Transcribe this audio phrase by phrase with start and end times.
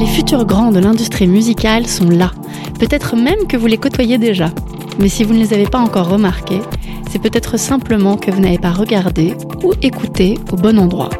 [0.00, 2.30] Les futurs grands de l'industrie musicale sont là.
[2.78, 4.50] Peut-être même que vous les côtoyez déjà.
[4.98, 6.62] Mais si vous ne les avez pas encore remarqués,
[7.10, 11.10] c'est peut-être simplement que vous n'avez pas regardé ou écouté au bon endroit.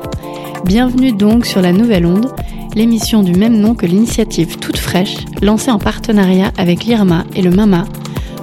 [0.65, 2.33] Bienvenue donc sur la Nouvelle Onde,
[2.75, 7.51] l'émission du même nom que l'initiative toute fraîche, lancée en partenariat avec l'IRMA et le
[7.51, 7.85] MAMA,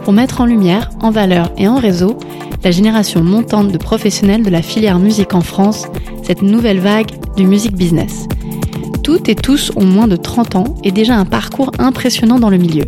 [0.04, 2.15] pour mettre en lumière, en valeur et en réseau
[2.63, 5.88] la génération montante de professionnels de la filière musique en France,
[6.21, 8.27] cette nouvelle vague du music business.
[9.07, 12.57] Toutes et tous ont moins de 30 ans et déjà un parcours impressionnant dans le
[12.57, 12.84] milieu.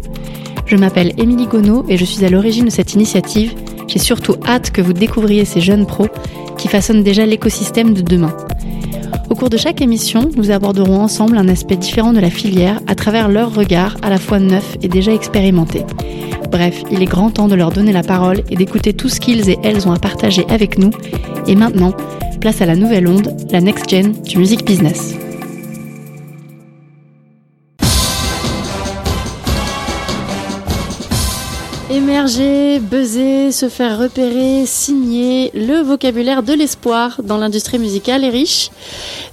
[0.65, 3.53] Je m'appelle Émilie Gonneau et je suis à l'origine de cette initiative.
[3.87, 6.09] J'ai surtout hâte que vous découvriez ces jeunes pros
[6.57, 8.35] qui façonnent déjà l'écosystème de demain.
[9.29, 12.95] Au cours de chaque émission, nous aborderons ensemble un aspect différent de la filière à
[12.95, 15.85] travers leur regard à la fois neuf et déjà expérimenté.
[16.51, 19.49] Bref, il est grand temps de leur donner la parole et d'écouter tout ce qu'ils
[19.49, 20.91] et elles ont à partager avec nous.
[21.47, 21.93] Et maintenant,
[22.41, 25.15] place à la nouvelle onde, la next gen du music business.
[32.09, 38.71] Émerger, buzzer, se faire repérer, signer, le vocabulaire de l'espoir dans l'industrie musicale est riche.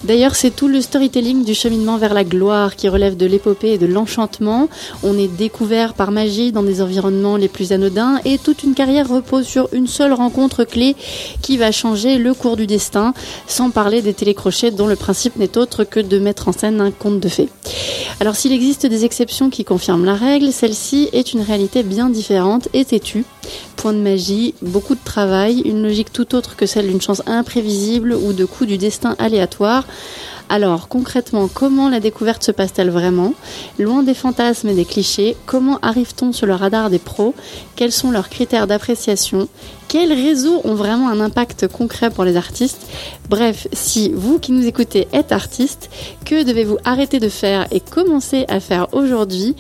[0.05, 3.79] D'ailleurs, c'est tout le storytelling du cheminement vers la gloire qui relève de l'épopée et
[3.79, 4.69] de l'enchantement.
[5.03, 9.09] On est découvert par magie dans des environnements les plus anodins et toute une carrière
[9.09, 10.97] repose sur une seule rencontre clé
[11.41, 13.15] qui va changer le cours du destin,
[13.47, 16.91] sans parler des télécrochets dont le principe n'est autre que de mettre en scène un
[16.91, 17.49] conte de fées.
[18.21, 22.66] Alors s'il existe des exceptions qui confirment la règle, celle-ci est une réalité bien différente
[22.73, 23.25] et têtue.
[23.77, 28.15] Point de magie, beaucoup de travail, une logique tout autre que celle d'une chance imprévisible
[28.15, 29.85] ou de coups du destin aléatoire.
[30.49, 33.35] Alors concrètement, comment la découverte se passe-t-elle vraiment?
[33.81, 37.35] Loin des fantasmes et des clichés, comment arrive-t-on sur le radar des pros?
[37.75, 39.49] Quels sont leurs critères d'appréciation?
[39.89, 42.87] Quels réseaux ont vraiment un impact concret pour les artistes?
[43.29, 45.91] Bref, si vous qui nous écoutez êtes artiste,
[46.25, 49.57] que devez-vous arrêter de faire et commencer à faire aujourd'hui?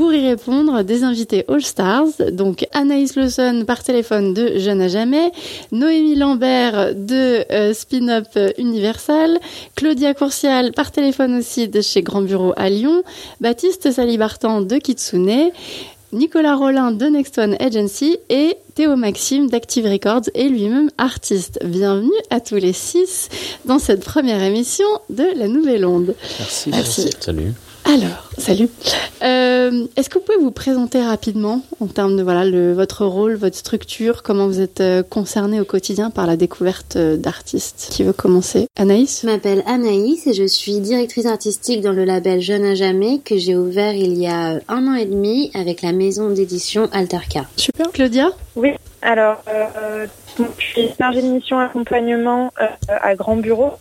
[0.00, 4.88] Pour y répondre, des invités All Stars, donc Anaïs Lawson par téléphone de Jeune à
[4.88, 5.30] jamais,
[5.72, 9.38] Noémie Lambert de euh, Spin-Up Universal,
[9.76, 13.02] Claudia Courcial par téléphone aussi de chez Grand Bureau à Lyon,
[13.42, 15.50] Baptiste Salibartan de Kitsune,
[16.14, 21.58] Nicolas Rollin de Next One Agency et Théo Maxime d'Active Records et lui-même artiste.
[21.62, 23.28] Bienvenue à tous les six
[23.66, 26.14] dans cette première émission de La Nouvelle Onde.
[26.38, 26.70] Merci.
[26.70, 27.10] Merci.
[27.20, 27.52] Salut.
[27.84, 28.68] Alors, salut.
[29.22, 33.34] Euh, est-ce que vous pouvez vous présenter rapidement en termes de voilà le, votre rôle,
[33.34, 37.88] votre structure, comment vous êtes euh, concerné au quotidien par la découverte euh, d'artistes?
[37.90, 38.66] Qui veut commencer?
[38.76, 39.22] Anaïs?
[39.22, 43.36] Je m'appelle Anaïs et je suis directrice artistique dans le label Jeune à jamais que
[43.38, 47.46] j'ai ouvert il y a un an et demi avec la maison d'édition Alterca.
[47.56, 47.90] Super.
[47.92, 48.30] Claudia?
[48.56, 48.72] Oui.
[49.02, 50.06] Alors, euh,
[50.58, 52.52] je suis chargée de mission accompagnement
[52.88, 53.72] à Grand Bureau,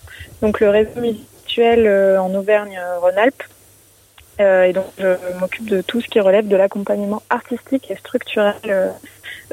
[0.42, 3.44] donc le réseau mutuel en Auvergne-Rhône-Alpes.
[4.40, 8.56] Euh, et donc, je m'occupe de tout ce qui relève de l'accompagnement artistique et structurel
[8.68, 8.90] euh,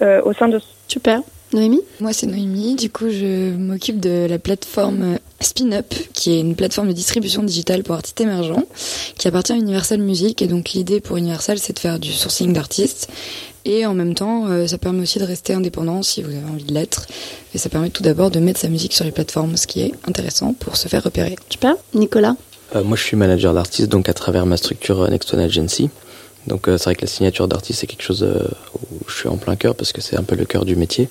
[0.03, 0.61] euh, au sein de.
[0.89, 1.23] Super.
[1.53, 1.83] Noémie?
[2.01, 2.77] Moi, c'est Noémie.
[2.77, 7.83] Du coup, je m'occupe de la plateforme Spin-Up, qui est une plateforme de distribution digitale
[7.83, 8.65] pour artistes émergents,
[9.17, 10.43] qui appartient à Universal Music.
[10.43, 13.09] Et donc, l'idée pour Universal, c'est de faire du sourcing d'artistes.
[13.65, 16.75] Et en même temps, ça permet aussi de rester indépendant si vous avez envie de
[16.75, 17.07] l'être.
[17.55, 19.93] Et ça permet tout d'abord de mettre sa musique sur les plateformes, ce qui est
[20.07, 21.37] intéressant pour se faire repérer.
[21.49, 21.75] Super.
[21.95, 22.37] Nicolas?
[22.75, 25.91] Euh, moi, je suis manager d'artiste, donc à travers ma structure euh, Next One Agency.
[26.47, 28.27] Donc euh, c'est vrai que la signature d'artiste, c'est quelque chose
[28.75, 31.09] où je suis en plein cœur parce que c'est un peu le cœur du métier.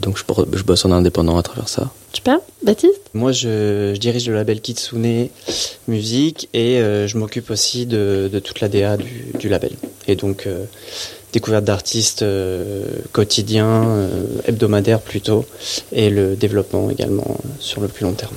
[0.00, 0.22] donc je,
[0.56, 1.90] je, bosse en indépendant à travers ça.
[2.14, 3.02] Super, Baptiste?
[3.12, 5.28] Moi je, je, dirige le label Kitsune
[5.88, 9.72] Musique et je m'occupe aussi de, de, toute la DA du, du label.
[10.08, 10.48] Et donc
[11.34, 12.24] découverte d'artistes
[13.12, 14.08] quotidiens,
[14.46, 15.44] hebdomadaires plutôt,
[15.92, 18.36] et le développement également sur le plus long terme.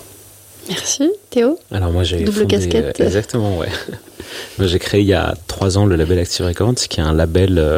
[0.70, 1.12] Merci.
[1.30, 3.00] Théo Alors moi j'ai double casquette.
[3.00, 3.70] Exactement, ouais.
[4.58, 7.14] moi j'ai créé il y a trois ans le label Active Records, qui est un
[7.14, 7.78] label euh,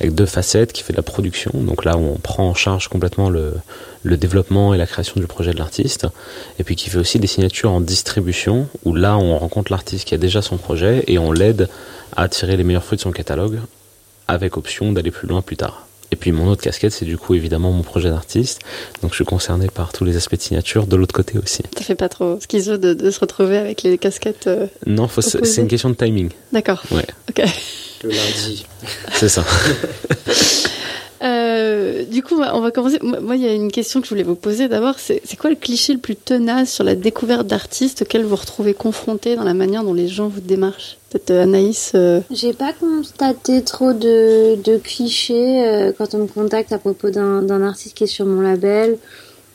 [0.00, 1.50] avec deux facettes, qui fait de la production.
[1.54, 3.54] Donc là on prend en charge complètement le,
[4.02, 6.06] le développement et la création du projet de l'artiste,
[6.58, 10.14] et puis qui fait aussi des signatures en distribution, où là on rencontre l'artiste qui
[10.14, 11.68] a déjà son projet et on l'aide
[12.16, 13.58] à tirer les meilleurs fruits de son catalogue,
[14.28, 15.85] avec option d'aller plus loin plus tard.
[16.12, 18.60] Et puis mon autre casquette, c'est du coup évidemment mon projet d'artiste.
[19.02, 21.62] Donc je suis concerné par tous les aspects de signature de l'autre côté aussi.
[21.76, 25.60] Ça fait pas trop schizo de, de se retrouver avec les casquettes euh, Non, c'est
[25.60, 26.30] une question de timing.
[26.52, 26.82] D'accord.
[26.90, 27.06] Ouais.
[27.30, 27.42] Ok.
[28.04, 28.66] Le lundi.
[29.14, 29.44] C'est ça.
[31.22, 32.98] Euh, du coup, on va commencer.
[33.02, 34.96] Moi, il y a une question que je voulais vous poser d'abord.
[34.98, 38.74] C'est quoi le cliché le plus tenace sur la découverte d'artistes auquel vous vous retrouvez
[38.74, 40.98] confronté dans la manière dont les gens vous démarchent?
[41.30, 42.20] Euh, Anaïs euh...
[42.30, 47.96] J'ai pas constaté trop de, clichés euh, quand on me contacte à propos d'un artiste
[47.96, 48.98] qui est sur mon label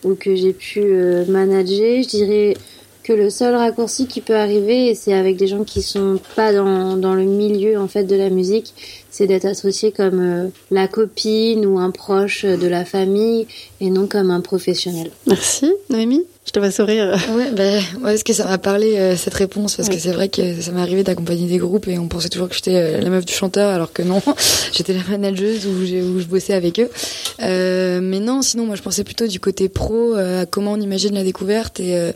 [0.04, 0.82] ou que j'ai pu
[1.28, 2.04] manager.
[2.04, 2.54] Je dirais
[3.04, 6.54] que le seul raccourci qui peut arriver, et c'est avec des gens qui sont pas
[6.54, 8.74] dans, dans le milieu en fait de la musique,
[9.10, 13.48] c'est d'être associé comme euh, la copine ou un proche de la famille
[13.80, 15.12] et non comme un professionnel.
[15.28, 16.26] Merci, Noémie.
[16.46, 17.18] Je te vois sourire.
[17.36, 20.28] Ouais, bah, ouais, parce que ça m'a parlé euh, cette réponse parce que c'est vrai
[20.28, 23.10] que ça m'est arrivé d'accompagner des groupes et on pensait toujours que j'étais euh, la
[23.12, 24.22] meuf du chanteur alors que non,
[24.74, 26.90] j'étais la manageuse où, où je bossais avec eux.
[27.44, 31.14] Euh, mais non, sinon moi je pensais plutôt du côté pro à comment on imagine
[31.14, 32.12] la découverte et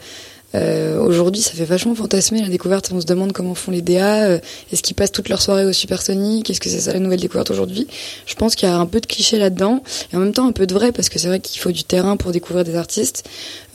[0.53, 2.89] euh, Aujourd'hui, ça fait vachement fantasmer la découverte.
[2.93, 4.25] On se demande comment font les DA.
[4.25, 4.39] Euh,
[4.71, 7.51] Est-ce qu'ils passent toute leur soirée au supersonique Est-ce que c'est ça la nouvelle découverte
[7.51, 7.87] aujourd'hui?
[8.25, 9.83] Je pense qu'il y a un peu de cliché là-dedans
[10.13, 11.83] et en même temps un peu de vrai parce que c'est vrai qu'il faut du
[11.83, 13.23] terrain pour découvrir des artistes.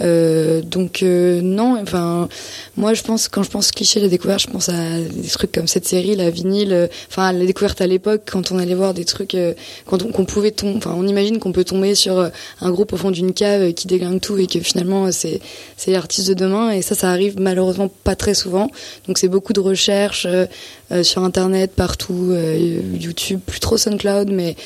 [0.00, 2.28] Euh, donc euh, non, enfin
[2.76, 5.66] moi je pense quand je pense cliché la découverte, je pense à des trucs comme
[5.66, 6.72] cette série, la vinyle.
[6.72, 9.52] euh, Enfin la découverte à l'époque quand on allait voir des trucs, euh,
[9.86, 10.78] quand on, qu'on pouvait tomber.
[10.78, 12.30] Enfin on imagine qu'on peut tomber sur
[12.60, 15.40] un groupe au fond d'une cave qui déglingue tout et que finalement c'est
[15.76, 18.70] c'est l'artiste de demain et ça ça arrive malheureusement pas très souvent.
[19.06, 20.44] Donc c'est beaucoup de recherches euh,
[20.92, 24.56] euh, sur internet partout, euh, YouTube, plus trop SoundCloud mais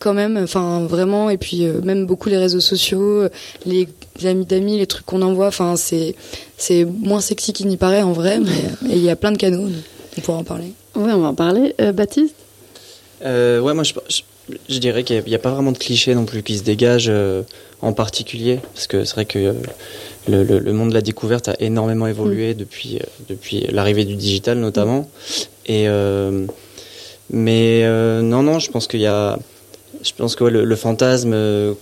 [0.00, 3.28] quand même, enfin vraiment, et puis euh, même beaucoup les réseaux sociaux,
[3.64, 3.88] les
[4.24, 6.14] amis d'amis, les trucs qu'on envoie, enfin c'est
[6.58, 9.38] c'est moins sexy qu'il n'y paraît en vrai, mais et il y a plein de
[9.38, 9.68] canaux,
[10.18, 10.72] on pourra en parler.
[10.96, 11.74] Oui, on va en parler.
[11.80, 12.34] Euh, Baptiste?
[13.24, 14.22] Euh, ouais, moi je, je,
[14.68, 17.42] je dirais qu'il n'y a, pas vraiment de cliché non plus qui se dégage euh,
[17.80, 19.52] en particulier, parce que c'est vrai que euh,
[20.28, 24.14] le, le, le monde de la découverte a énormément évolué depuis, euh, depuis l'arrivée du
[24.16, 25.08] digital notamment.
[25.66, 26.46] Et, euh,
[27.30, 29.38] mais euh, non, non, je pense qu'il y a.
[30.02, 31.76] Je pense que ouais, le, le fantasme de,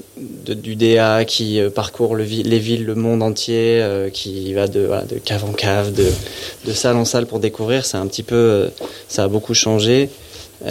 [0.55, 5.03] du DA qui parcourt le les villes, le monde entier, euh, qui va de, voilà,
[5.05, 6.07] de cave en cave, de,
[6.67, 8.69] de salle en salle pour découvrir, c'est un petit peu,
[9.09, 10.11] ça a beaucoup changé.
[10.65, 10.71] Et,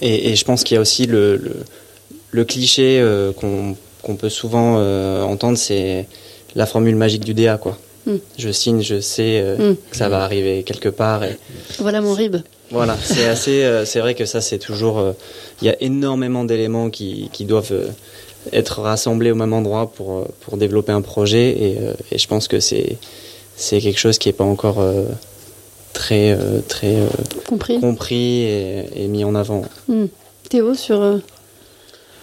[0.00, 1.42] et je pense qu'il y a aussi le,
[2.48, 3.04] cliché
[3.36, 6.06] qu'on qu'on peut souvent euh, entendre, c'est
[6.54, 7.78] la formule magique du DA, quoi.
[8.06, 8.16] Mm.
[8.38, 9.76] Je signe, je sais euh, Mm.
[9.90, 11.22] que ça va arriver quelque part.
[11.24, 11.38] Et,
[11.78, 12.36] Voilà mon rib.
[12.70, 15.12] voilà, c'est assez, euh, c'est vrai que ça, c'est toujours, euh,
[15.60, 17.88] il y a énormément d'éléments qui, qui doivent euh,
[18.52, 22.48] être rassemblés au même endroit pour, pour développer un projet et, euh, et je pense
[22.48, 22.96] que c'est,
[23.56, 25.04] c'est quelque chose qui est pas encore euh,
[25.92, 27.06] très, euh, très euh,
[27.46, 27.78] Compris.
[27.78, 29.62] compris et, et mis en avant.
[29.86, 30.06] Hmm.
[30.48, 31.18] Théo, sur, euh,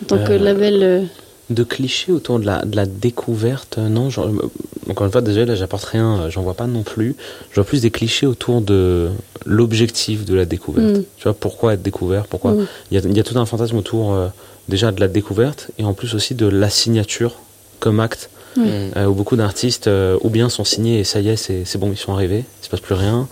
[0.03, 1.07] en tant que Euh, label.
[1.49, 4.09] De clichés autour de la, de la découverte, euh, non.
[4.09, 4.51] genre, euh,
[4.89, 7.15] encore une fois, désolé, là, j'apporte rien, euh, j'en vois pas non plus.
[7.51, 9.09] Je vois plus des clichés autour de
[9.45, 10.97] l'objectif de la découverte.
[10.97, 11.03] Mm.
[11.17, 12.67] Tu vois, pourquoi être découvert Pourquoi Mm.
[12.91, 14.27] il, y y a tout un fantasme autour, euh,
[14.67, 17.35] déjà, de la découverte et en plus aussi de la signature
[17.79, 18.29] comme acte.
[18.57, 21.77] Euh, où beaucoup d'artistes euh, ou bien sont signés et ça y est, c'est c'est
[21.77, 23.27] bon, ils sont arrivés, il se passe plus rien.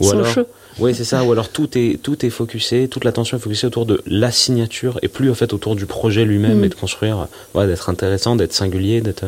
[0.00, 0.26] Ou alors.
[0.78, 1.24] Oui, c'est ça.
[1.24, 4.98] Ou alors tout est tout est focusé, toute l'attention est focusée autour de la signature
[5.02, 6.64] et plus en fait autour du projet lui-même Mm.
[6.64, 9.24] et de construire, euh, ouais, d'être intéressant, d'être singulier, d'être.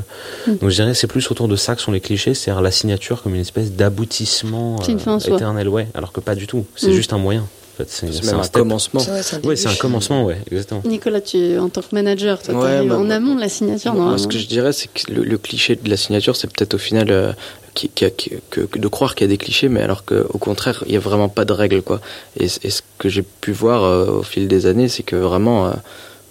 [0.46, 0.56] Mm.
[0.56, 3.22] Donc je dirais c'est plus autour de ça que sont les clichés, c'est-à-dire la signature
[3.22, 5.18] comme une espèce d'aboutissement soi.
[5.36, 5.88] éternel, ouais.
[5.94, 6.64] Alors que pas du tout.
[6.76, 6.92] C'est Mm.
[6.92, 7.46] juste un moyen.
[7.76, 9.00] Fait, c'est C'est c'est même un commencement.
[9.00, 9.80] Ouais, c'est un Ouais, c'est un début.
[9.80, 10.82] commencement, ouais, exactement.
[10.84, 13.92] Nicolas, tu, en tant que manager, toi, Ouais, bah, en moi- amont de la signature,
[13.92, 14.22] Moi, normalement.
[14.22, 16.78] ce que je dirais, c'est que le, le cliché de la signature, c'est peut-être au
[16.78, 17.32] final euh,
[17.74, 20.84] qui, qui- qui- que, de croire qu'il y a des clichés, mais alors qu'au contraire,
[20.86, 21.82] il n'y a vraiment pas de règles.
[21.82, 22.00] Quoi.
[22.38, 22.60] Et ce
[22.98, 25.70] que j'ai pu voir euh, au fil des années, c'est que vraiment, euh,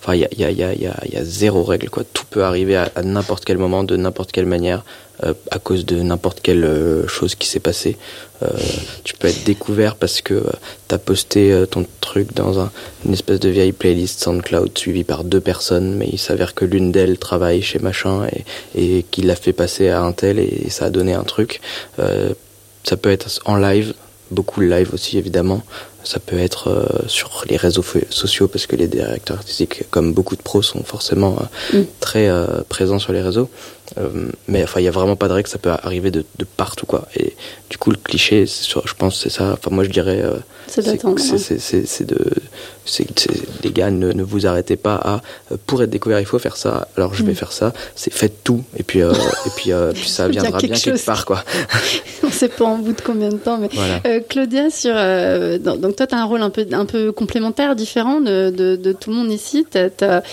[0.04, 1.90] enfin, il y a, zéro règle.
[1.90, 2.04] Quoi.
[2.12, 4.84] Tout peut arriver à, n'importe quel moment, de n'importe quelle manière,
[5.24, 7.98] euh, à cause de n'importe quelle euh, chose qui s'est passée.
[8.42, 8.48] Euh,
[9.06, 10.52] tu peux être découvert parce que euh,
[10.90, 12.72] tu as posté ton truc dans un,
[13.06, 16.92] une espèce de vieille playlist SoundCloud suivie par deux personnes, mais il s'avère que l'une
[16.92, 18.28] d'elles travaille chez machin
[18.76, 21.62] et, qu'il l'a fait passer à un tel et ça a donné un truc.
[22.84, 23.94] Ça peut être en live,
[24.32, 25.62] beaucoup live aussi évidemment.
[26.04, 30.36] Ça peut être euh, sur les réseaux sociaux parce que les directeurs artistiques, comme beaucoup
[30.36, 31.38] de pros, sont forcément
[31.74, 31.86] euh, Mm.
[32.02, 33.50] très euh, présents sur les réseaux.
[34.48, 36.86] Mais enfin, il y a vraiment pas de règle, ça peut arriver de, de partout
[36.88, 37.08] quoi.
[37.16, 37.36] Et
[37.70, 39.54] du coup, le cliché, sur- je pense, c'est ça.
[39.54, 40.24] Enfin, moi, je dirais,
[40.68, 41.20] C'est c'est d'attendre.
[41.20, 42.14] c'est- c'est- c'est-
[42.86, 46.26] c'est c'est- les gars, ne, ne vous arrêtez pas à euh, pour être découvert, il
[46.26, 46.88] faut faire ça.
[46.98, 47.36] Alors je vais Mm.
[47.36, 47.74] faire ça.
[47.96, 50.80] C'est faites tout et puis euh, et puis euh, puis ça Bien viendra quelque bien
[50.80, 51.44] quelque part quoi.
[52.24, 54.00] On sait pas en bout de combien de temps, mais Voilà.
[54.06, 57.12] Euh, Claudia, sur, euh, dans- donc toi, tu as un rôle un peu, un peu
[57.12, 59.66] complémentaire, différent de, de, de tout le monde ici.
[59.70, 60.24] T'as- t'as-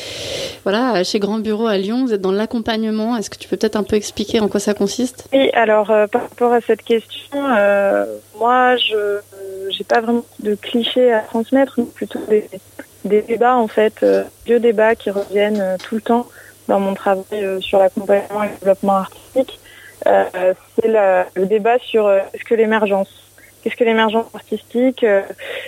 [0.64, 3.16] voilà, chez Grand Bureau à Lyon, vous êtes dans l'accompagnement.
[3.16, 5.24] Est-ce que tu peux peut-être un peu expliquer en quoi ça consiste?
[5.32, 8.04] Oui, alors euh, par rapport à cette question, euh,
[8.40, 9.20] moi, je
[9.70, 14.60] j'ai pas vraiment de clichés à transmettre, mais plutôt des, débats en fait, euh, vieux
[14.60, 16.26] débats qui reviennent euh, tout le temps
[16.68, 19.58] dans mon travail euh, sur l'accompagnement et le développement artistique.
[20.06, 23.10] Euh, c'est le débat sur est-ce que l'émergence,
[23.62, 25.04] qu'est-ce que l'émergence artistique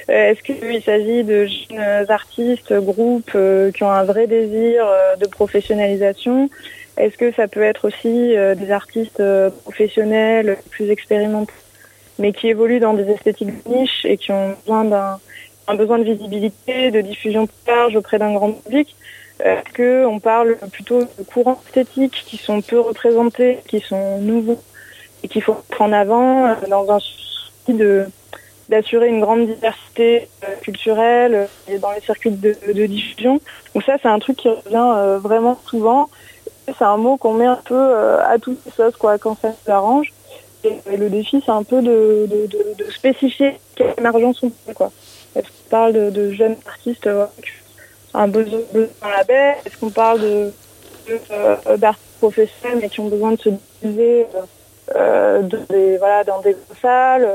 [0.08, 3.36] Est-ce qu'il s'agit de jeunes artistes, groupes
[3.74, 4.86] qui ont un vrai désir
[5.20, 6.48] de professionnalisation?
[6.96, 9.22] Est-ce que ça peut être aussi des artistes
[9.64, 11.52] professionnels, plus expérimentés,
[12.18, 15.18] mais qui évoluent dans des esthétiques de niche et qui ont besoin d'un
[15.68, 18.94] un besoin de visibilité, de diffusion plus large auprès d'un grand public
[19.40, 24.60] Est-ce qu'on parle plutôt de courants esthétiques qui sont peu représentés, qui sont nouveaux
[25.22, 28.06] et qu'il faut mettre en avant dans un souci de
[28.68, 33.38] d'assurer une grande diversité euh, culturelle et dans les circuits de, diffusion?
[33.74, 36.08] Donc ça, c'est un truc qui revient euh, vraiment souvent.
[36.66, 39.52] C'est un mot qu'on met un peu euh, à toutes les sauces quoi, quand ça
[39.66, 40.12] s'arrange.
[40.64, 44.74] Et le défi, c'est un peu de, de, de, de spécifier quelle émergence on fait.
[44.74, 44.92] Quoi.
[45.34, 47.26] Est-ce qu'on parle de, de, jeunes artistes euh,
[48.14, 50.52] un besoin, besoin label Est-ce qu'on parle de,
[51.76, 54.26] d'artistes professionnels mais qui ont besoin de se diffuser
[54.94, 57.28] euh, de, des, voilà, dans des salles?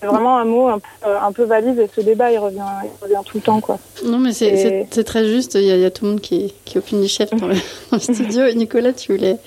[0.00, 3.02] C'est vraiment un mot un peu, un peu, valise et ce débat il revient, il
[3.02, 3.78] revient tout le temps quoi.
[4.04, 5.04] Non mais c'est et...
[5.04, 7.08] très juste, il y, a, il y, a, tout le monde qui, qui opine du
[7.08, 7.54] chef dans le,
[7.90, 8.52] dans le studio.
[8.52, 9.38] Nicolas, tu voulais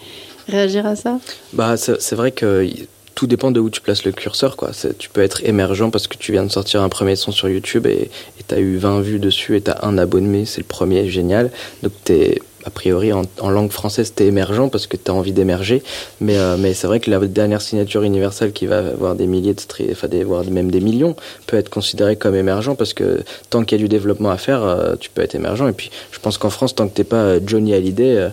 [0.48, 1.20] réagir à ça?
[1.54, 2.66] Bah c'est vrai que
[3.18, 4.70] tout dépend de où tu places le curseur quoi.
[5.00, 7.88] Tu peux être émergent parce que tu viens de sortir un premier son sur YouTube
[7.88, 8.12] et
[8.48, 11.50] tu as eu 20 vues dessus et tu un abonné, c'est le premier, génial.
[11.82, 15.14] Donc tu es a priori en, en langue française t'es émergent parce que tu as
[15.14, 15.84] envie d'émerger
[16.20, 19.54] mais euh, mais c'est vrai que la dernière signature universelle qui va avoir des milliers
[19.54, 19.62] de
[19.92, 23.78] enfin des voire même des millions peut être considérée comme émergent parce que tant qu'il
[23.78, 26.38] y a du développement à faire euh, tu peux être émergent et puis je pense
[26.38, 28.30] qu'en France tant que t'es pas Johnny Hallyday euh,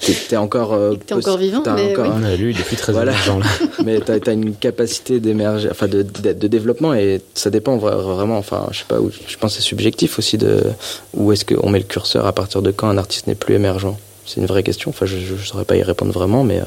[0.00, 2.24] t'es es encore euh, t'es encore vivant mais encore, oui.
[2.24, 3.12] un, lui il est plus très voilà.
[3.12, 3.46] émergent là
[3.84, 8.38] mais t'as as une capacité d'émerger enfin de, de, de, développement et ça dépend vraiment
[8.38, 10.62] enfin je sais pas où je pense c'est subjectif aussi de
[11.14, 13.96] où est-ce qu'on met le curseur à partir de quand un artiste n'est plus émergent
[14.26, 14.90] C'est une vraie question.
[14.90, 16.60] Enfin, je ne saurais pas y répondre vraiment, mais.
[16.60, 16.64] Euh...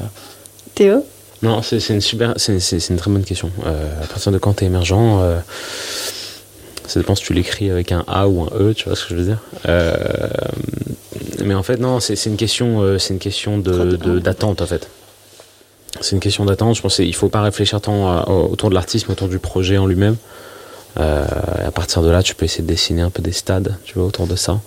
[0.74, 1.04] Théo
[1.42, 2.58] Non, c'est une super, c'est
[2.90, 3.50] une très bonne question.
[3.66, 5.40] Euh, à partir de quand tu es émergent euh,
[6.86, 9.10] Ça dépend si tu l'écris avec un A ou un E, tu vois ce que
[9.10, 9.38] je veux dire.
[9.68, 9.94] Euh,
[11.44, 14.88] mais en fait, non, c'est une question, euh, c'est une question de d'attente en fait.
[16.00, 16.76] C'est une question d'attente.
[16.76, 19.78] Je pense qu'il faut pas réfléchir tant à, autour de l'artiste, mais autour du projet
[19.78, 20.16] en lui-même.
[20.98, 21.24] Euh,
[21.66, 24.04] à partir de là, tu peux essayer de dessiner un peu des stades, tu vois,
[24.04, 24.60] autour de ça.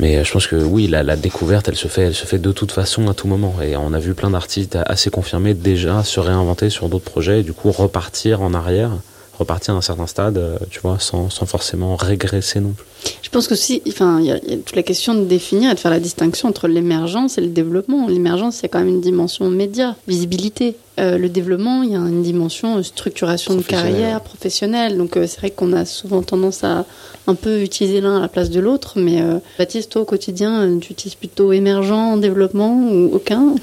[0.00, 2.52] Mais je pense que oui, la, la, découverte, elle se fait, elle se fait de
[2.52, 3.54] toute façon à tout moment.
[3.62, 7.42] Et on a vu plein d'artistes assez confirmés déjà se réinventer sur d'autres projets, et
[7.42, 8.90] du coup repartir en arrière,
[9.38, 12.84] repartir d'un certain stade, tu vois, sans, sans forcément régresser non plus.
[13.22, 15.80] Je pense que si, enfin, il y, a toute la question de définir et de
[15.80, 18.06] faire la distinction entre l'émergence et le développement.
[18.08, 20.76] L'émergence, c'est quand même une dimension média, visibilité.
[21.00, 24.96] Euh, le développement, il y a une dimension structuration de carrière professionnelle.
[24.96, 26.86] Donc euh, c'est vrai qu'on a souvent tendance à
[27.26, 28.94] un peu utiliser l'un à la place de l'autre.
[28.96, 33.54] Mais euh, Baptiste, toi, au quotidien, tu utilises plutôt émergent, développement ou aucun?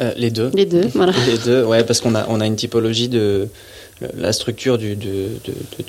[0.00, 0.50] Euh, Les deux.
[0.54, 1.12] Les deux, voilà.
[1.26, 3.48] Les deux, ouais, parce qu'on a, on a une typologie de
[4.16, 5.28] la structure de, de,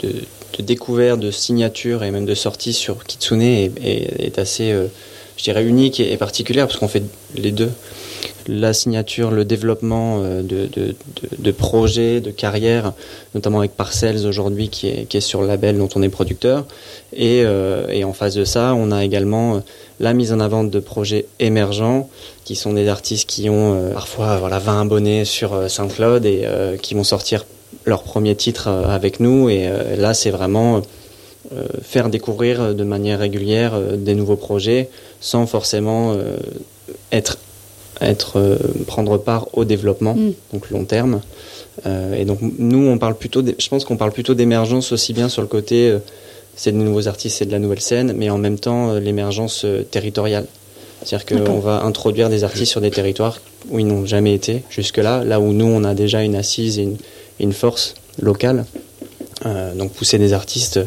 [0.01, 4.87] de, découverte, de signature et même de sortie sur Kitsune est, assez, euh,
[5.37, 7.03] je dirais, unique et, particulière parce qu'on fait
[7.35, 7.71] les deux.
[8.47, 12.93] La signature, le développement euh, de, projets, de carrière,
[13.35, 16.65] notamment avec Parcells aujourd'hui qui est, sur le label dont on est producteur.
[17.13, 19.61] Et, euh, et en face de ça, on a également
[19.99, 22.09] la mise en avant de projets émergents
[22.43, 26.45] qui sont des artistes qui ont parfois voilà 20 abonnés sur SoundCloud et
[26.81, 27.45] qui vont sortir
[27.85, 29.49] leur premier titre avec nous.
[29.49, 30.81] Et là c'est vraiment
[31.81, 34.89] faire découvrir de manière régulière des nouveaux projets
[35.19, 36.15] sans forcément
[37.11, 37.37] être
[38.01, 40.33] être prendre part au développement mm.
[40.53, 41.21] donc long terme.
[41.85, 45.41] Et donc nous on parle plutôt je pense qu'on parle plutôt d'émergence aussi bien sur
[45.41, 45.95] le côté
[46.55, 50.47] c'est de nouveaux artistes c'est de la nouvelle scène mais en même temps l'émergence territoriale.
[51.03, 53.39] C'est-à-dire qu'on va introduire des artistes sur des territoires
[53.69, 56.83] où ils n'ont jamais été jusque-là, là où nous, on a déjà une assise et
[56.83, 56.97] une,
[57.39, 58.65] une force locale.
[59.45, 60.79] Euh, donc pousser des artistes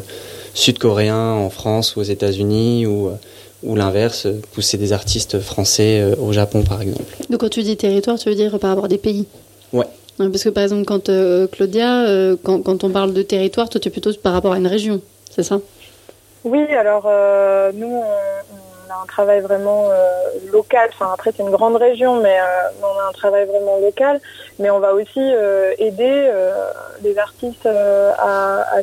[0.53, 3.11] sud-coréens en France ou aux États-Unis ou,
[3.63, 7.15] ou l'inverse, pousser des artistes français euh, au Japon par exemple.
[7.29, 9.25] Donc quand tu dis territoire, tu veux dire par rapport à des pays?
[9.73, 9.85] Ouais.
[10.17, 13.79] Parce que par exemple, quand euh, Claudia, euh, quand, quand, on parle de territoire, toi
[13.79, 15.59] tu es plutôt par rapport à une région, c'est ça?
[16.43, 18.66] Oui, alors euh, nous, on
[19.01, 20.05] un travail vraiment euh,
[20.51, 20.89] local.
[20.93, 24.19] Enfin, après, c'est une grande région, mais euh, on a un travail vraiment local.
[24.59, 26.31] Mais on va aussi euh, aider
[27.03, 28.81] les artistes à,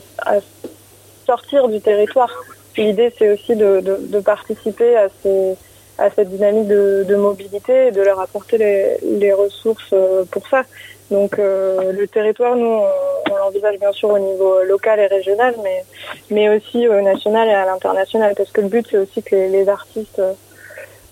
[1.27, 2.31] sortir du territoire.
[2.77, 5.09] L'idée, c'est aussi de, participer à,
[6.11, 9.95] cette dynamique de, mobilité et de leur apporter les ressources
[10.31, 10.63] pour ça.
[11.11, 12.87] Donc euh, le territoire, nous, on,
[13.31, 15.85] on l'envisage bien sûr au niveau local et régional, mais,
[16.31, 19.49] mais aussi au national et à l'international, parce que le but, c'est aussi que les,
[19.51, 20.21] les artistes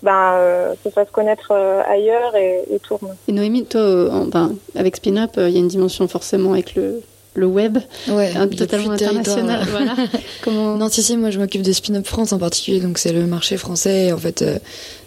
[0.01, 3.15] ben, euh, se fassent connaître euh, ailleurs et, et tournent.
[3.27, 7.01] Et Noémie, toi, enfin, avec Spin Up, il y a une dimension forcément avec le,
[7.35, 7.77] le web,
[8.09, 9.65] Ouais, un- totalement international.
[9.69, 9.95] Voilà.
[10.43, 13.13] Comment Non, si, si, moi je m'occupe de Spin Up France en particulier, donc c'est
[13.13, 14.07] le marché français.
[14.07, 14.57] Et en fait, euh,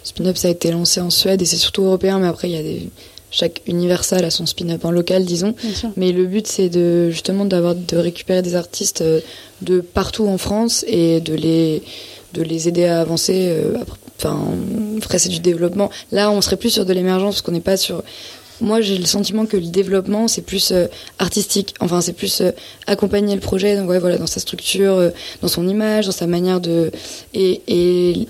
[0.03, 2.55] Spin Up ça a été lancé en Suède et c'est surtout européen, mais après il
[2.55, 2.89] y a des.
[3.29, 5.53] Chaque Universal a son Spin Up en local, disons.
[5.97, 9.19] Mais le but c'est de justement d'avoir de récupérer des artistes euh,
[9.61, 11.83] de partout en France et de les
[12.33, 13.47] de les aider à avancer.
[13.49, 13.77] euh,
[14.19, 14.39] Enfin,
[14.97, 15.91] après c'est du développement.
[16.11, 18.01] Là, on serait plus sur de l'émergence parce qu'on n'est pas sur.
[18.61, 20.87] Moi, j'ai le sentiment que le développement c'est plus euh,
[21.19, 21.75] artistique.
[21.81, 22.49] Enfin, c'est plus euh,
[22.87, 23.75] accompagner le projet.
[23.77, 25.09] Donc ouais, voilà, dans sa structure, euh,
[25.43, 26.89] dans son image, dans sa manière de
[27.35, 28.27] et, et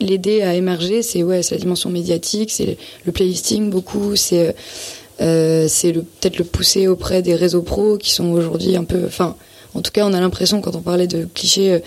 [0.00, 4.54] l'aider à émerger, c'est ouais, c'est la dimension médiatique, c'est le playlisting beaucoup, c'est
[5.20, 9.04] euh, c'est le peut-être le pousser auprès des réseaux pros qui sont aujourd'hui un peu,
[9.06, 9.36] enfin,
[9.74, 11.78] en tout cas, on a l'impression quand on parlait de clichés euh,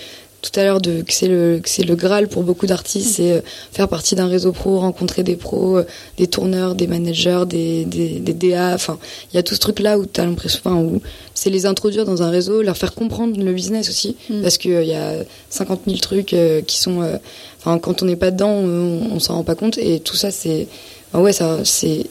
[0.41, 3.31] tout à l'heure de que c'est le que c'est le graal pour beaucoup d'artistes, c'est
[3.33, 5.83] euh, faire partie d'un réseau pro, rencontrer des pros, euh,
[6.17, 8.97] des tourneurs, des managers, des des, des DA, enfin,
[9.31, 11.01] il y a tout ce truc là où t'as l'impression, enfin, où
[11.35, 14.41] c'est les introduire dans un réseau, leur faire comprendre le business aussi, Mm.
[14.41, 15.15] parce qu'il y a
[15.49, 17.17] 50 000 trucs euh, qui sont, euh,
[17.59, 20.31] enfin, quand on n'est pas dedans, on, on s'en rend pas compte, et tout ça,
[20.31, 20.67] c'est,
[21.11, 22.05] enfin, ouais, ça, c'est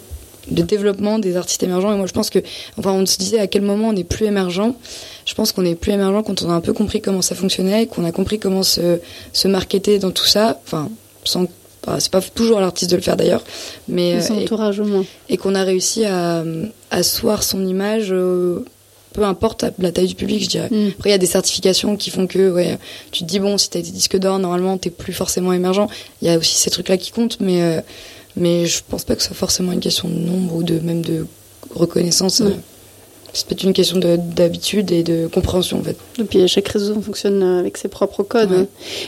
[0.54, 1.92] le développement des artistes émergents.
[1.92, 2.38] Et moi, je pense que,
[2.78, 4.74] enfin, on se disait à quel moment on est plus émergent.
[5.26, 7.86] Je pense qu'on est plus émergent quand on a un peu compris comment ça fonctionnait,
[7.86, 8.98] qu'on a compris comment se,
[9.32, 10.60] se marketer dans tout ça.
[10.66, 10.88] Enfin,
[11.24, 11.46] sans,
[11.98, 13.42] c'est pas toujours à l'artiste de le faire d'ailleurs,
[13.88, 15.04] mais Son euh, et- entourage au moins.
[15.28, 16.44] et qu'on a réussi à
[16.90, 18.64] asseoir son image, euh,
[19.12, 20.68] peu importe la taille du public, je dirais.
[20.70, 20.88] Mm.
[20.96, 22.78] Après, il y a des certifications qui font que, ouais,
[23.12, 25.86] tu te dis, bon, si t'as des disques d'or, normalement, t'es plus forcément émergent.
[26.22, 27.80] Il y a aussi ces trucs-là qui comptent, mais, euh,
[28.36, 31.02] mais je pense pas que ce soit forcément une question de nombre ou de même
[31.02, 31.26] de
[31.74, 32.42] reconnaissance.
[33.32, 35.96] C'est peut-être une question de- d'habitude et de compréhension, en fait.
[36.18, 38.50] Et puis chaque réseau fonctionne euh, avec ses propres codes.
[38.50, 38.56] Ouais.
[38.58, 38.66] hein.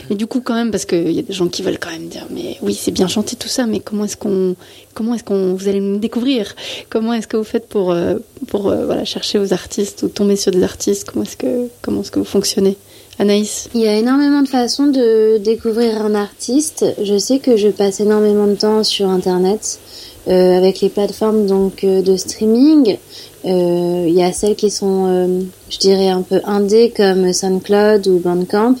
[0.09, 2.07] Mais du coup, quand même, parce qu'il y a des gens qui veulent quand même
[2.07, 4.55] dire, mais oui, c'est bien chanté tout ça, mais comment est-ce qu'on,
[4.93, 6.55] comment est-ce qu'on, vous allez nous découvrir?
[6.89, 8.15] Comment est-ce que vous faites pour, euh,
[8.47, 11.03] pour euh, voilà, chercher vos artistes ou tomber sur des artistes?
[11.11, 12.77] Comment est-ce que, comment est-ce que vous fonctionnez?
[13.19, 16.85] Anaïs Il y a énormément de façons de découvrir un artiste.
[17.01, 19.79] Je sais que je passe énormément de temps sur Internet
[20.27, 22.97] euh, avec les plateformes donc euh, de streaming.
[23.45, 28.07] Euh, Il y a celles qui sont, euh, je dirais, un peu indé comme SoundCloud
[28.07, 28.75] ou Bandcamp.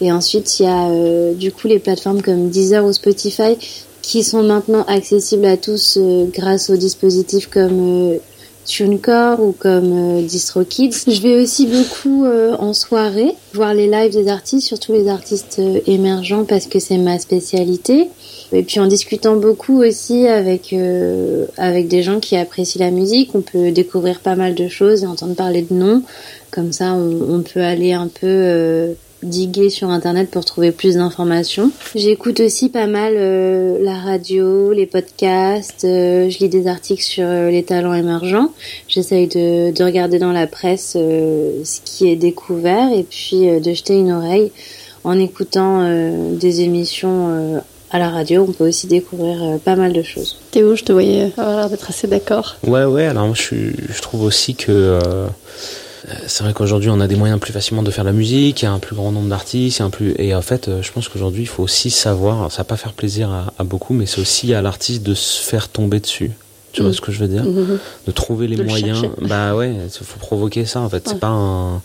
[0.00, 3.56] Et ensuite, il y a euh, du coup les plateformes comme Deezer ou Spotify
[4.02, 5.98] qui sont maintenant accessibles à tous
[6.32, 8.18] grâce aux dispositifs comme
[8.70, 11.04] TuneCore ou comme euh, DistroKids.
[11.08, 15.56] Je vais aussi beaucoup euh, en soirée voir les lives des artistes, surtout les artistes
[15.58, 18.08] euh, émergents parce que c'est ma spécialité.
[18.52, 20.74] Et puis en discutant beaucoup aussi avec
[21.56, 25.06] avec des gens qui apprécient la musique, on peut découvrir pas mal de choses et
[25.06, 26.02] entendre parler de noms.
[26.50, 31.70] Comme ça, on, peut aller un peu diguer sur internet pour trouver plus d'informations.
[31.94, 37.24] J'écoute aussi pas mal euh, la radio, les podcasts, euh, je lis des articles sur
[37.26, 38.50] euh, les talents émergents.
[38.88, 43.60] J'essaye de, de regarder dans la presse euh, ce qui est découvert et puis euh,
[43.60, 44.52] de jeter une oreille
[45.04, 47.58] en écoutant euh, des émissions euh,
[47.90, 48.46] à la radio.
[48.48, 50.38] On peut aussi découvrir euh, pas mal de choses.
[50.50, 52.56] Théo, je te voyais avoir l'air d'être assez d'accord.
[52.66, 53.54] Ouais, ouais, alors moi je,
[53.88, 54.98] je trouve aussi que
[56.26, 58.64] c'est vrai qu'aujourd'hui on a des moyens plus facilement de faire de la musique, il
[58.64, 60.14] y a un plus grand nombre d'artistes, un plus...
[60.18, 62.92] et en fait euh, je pense qu'aujourd'hui il faut aussi savoir, ça va pas faire
[62.92, 66.30] plaisir à, à beaucoup, mais c'est aussi à l'artiste de se faire tomber dessus.
[66.72, 66.94] Tu vois Mm.
[66.94, 67.42] ce que je veux dire?
[67.42, 67.78] Mhm.
[68.06, 69.04] De trouver les De moyens.
[69.22, 70.98] Bah ouais, il faut provoquer ça en fait.
[70.98, 71.02] Ouais.
[71.14, 71.82] C'est pas un.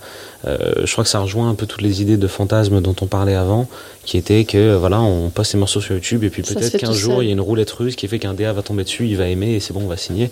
[0.47, 3.07] euh, je crois que ça rejoint un peu toutes les idées de fantasmes dont on
[3.07, 3.67] parlait avant,
[4.05, 6.91] qui étaient que euh, voilà, on poste ses morceaux sur YouTube et puis peut-être qu'un
[6.93, 9.17] jour il y a une roulette russe qui fait qu'un DA va tomber dessus, il
[9.17, 10.29] va aimer et c'est bon, on va signer.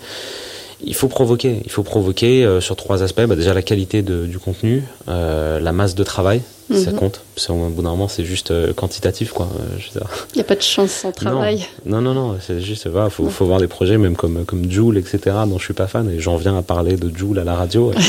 [0.86, 1.62] Il faut provoquer.
[1.64, 3.22] Il faut provoquer euh, sur trois aspects.
[3.26, 6.42] Bah, déjà la qualité de- du contenu, euh, la masse de travail,
[6.74, 6.98] ça Mhm.
[6.98, 7.22] compte.
[7.36, 9.48] Parce qu'au bout d'un moment, c'est juste euh, quantitatif, quoi.
[9.60, 10.00] Euh.
[10.34, 11.66] Il n'y a pas de chance sans travail.
[11.86, 14.98] Non, non, non, c'est juste, voilà, faut, faut voir des projets même comme, comme Joule,
[14.98, 17.56] etc., dont je suis pas fan, et j'en viens à parler de Joule à la
[17.56, 17.92] radio.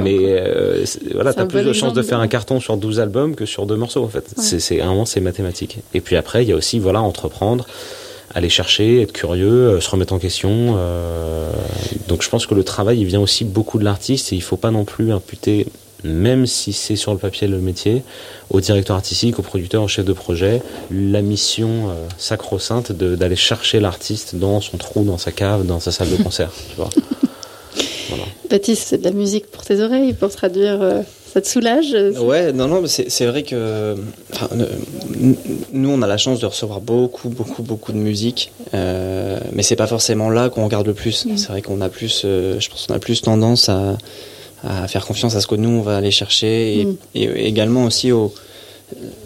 [0.00, 3.44] Mais euh, voilà, t'as plus de chances de faire un carton sur 12 albums que
[3.44, 4.20] sur deux morceaux, en fait.
[4.36, 4.42] Ouais.
[4.42, 5.78] C'est C'est vraiment, c'est mathématique.
[5.92, 7.66] Et puis après, il y a aussi, voilà, entreprendre,
[8.34, 10.74] aller chercher, être curieux, euh, se remettre en question.
[10.76, 11.50] euh,
[12.08, 14.56] donc je pense que le travail, il vient aussi beaucoup de l'artiste, et il faut
[14.56, 15.66] pas non plus imputer
[16.06, 18.02] même si c'est sur le papier le métier,
[18.50, 23.36] au directeur artistique, au producteur, au chef de projet, la mission euh, sacro-sainte de- d'aller
[23.36, 26.50] chercher l'artiste dans son trou, dans sa cave, dans sa salle de concert.
[26.68, 26.90] tu vois.
[28.10, 28.24] Voilà.
[28.50, 31.00] Baptiste, c'est de la musique pour tes oreilles, pour traduire, euh,
[31.34, 33.96] ça te soulage euh, Ouais, non, non, mais c'est vrai que
[34.32, 34.66] enfin, euh,
[35.72, 39.74] nous, on a la chance de recevoir beaucoup, beaucoup, beaucoup de musique, euh, mais c'est
[39.74, 41.26] pas forcément là qu'on regarde le plus.
[41.26, 41.36] Mm.
[41.36, 43.98] C'est vrai qu'on a plus, euh, je pense qu'on a plus tendance à,
[44.62, 46.96] à faire confiance à ce que nous, on va aller chercher, et, Mm.
[47.16, 48.32] et également aussi au,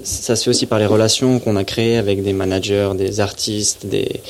[0.04, 3.86] ça se fait aussi par les relations qu'on a créées avec des managers, des artistes,
[3.86, 4.20] des,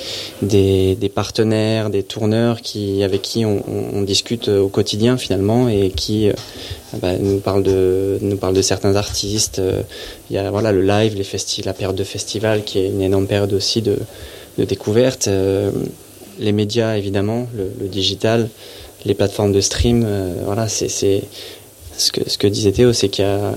[0.42, 6.30] des, partenaires, des tourneurs qui, avec qui on, discute au quotidien finalement et qui
[6.94, 9.60] bah, nous parlent de nous parlent de certains artistes.
[10.30, 13.02] Il y a voilà le live, les festi la période de festival qui est une
[13.02, 13.98] énorme période aussi de,
[14.56, 15.28] de découverte.
[16.38, 18.48] les médias évidemment, le, digital,
[19.04, 20.06] les plateformes de stream.
[20.44, 23.52] voilà, c'est ce que ce que disait Théo, c'est qu'il y a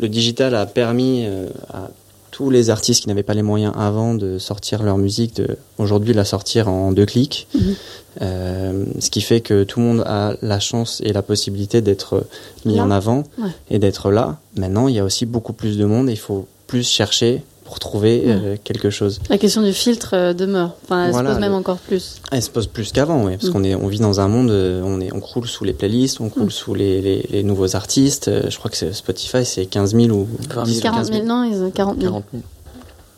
[0.00, 1.90] le digital a permis euh, à
[2.30, 6.14] tous les artistes qui n'avaient pas les moyens avant de sortir leur musique, de aujourd'hui
[6.14, 7.48] la sortir en deux clics.
[7.54, 7.74] Mhm.
[8.20, 12.26] Euh, ce qui fait que tout le monde a la chance et la possibilité d'être
[12.64, 13.24] mis en avant
[13.70, 14.38] et d'être là.
[14.56, 17.78] Maintenant, il y a aussi beaucoup plus de monde et il faut plus chercher pour
[17.78, 19.20] trouver euh, quelque chose.
[19.28, 20.72] La question du filtre euh, demeure.
[20.84, 22.16] Enfin, elle se pose même encore plus.
[22.32, 23.52] Elle se pose plus qu'avant, oui, parce mm.
[23.52, 26.18] qu'on est, on vit dans un monde, euh, on est, on croule sous les playlists,
[26.22, 26.50] on croule mm.
[26.50, 28.30] sous les, les, les, nouveaux artistes.
[28.48, 30.80] Je crois que Spotify, c'est 15 000 ou 20 000.
[30.80, 32.22] 40 000, non, ils ont 40 000.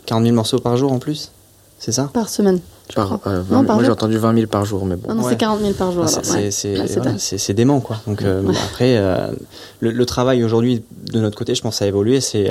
[0.06, 1.30] 40 000 morceaux par jour en plus,
[1.78, 2.10] c'est ça?
[2.12, 2.58] Par semaine.
[2.98, 5.14] Euh, moi j'ai entendu 20 000 par jour, mais bon.
[5.14, 6.04] Non, c'est 40 000 par jour.
[6.06, 8.00] Ah, c'est dément, quoi.
[8.06, 9.30] Donc euh, après, euh,
[9.80, 12.20] le, travail aujourd'hui de notre côté, je pense, a évolué.
[12.20, 12.48] C'est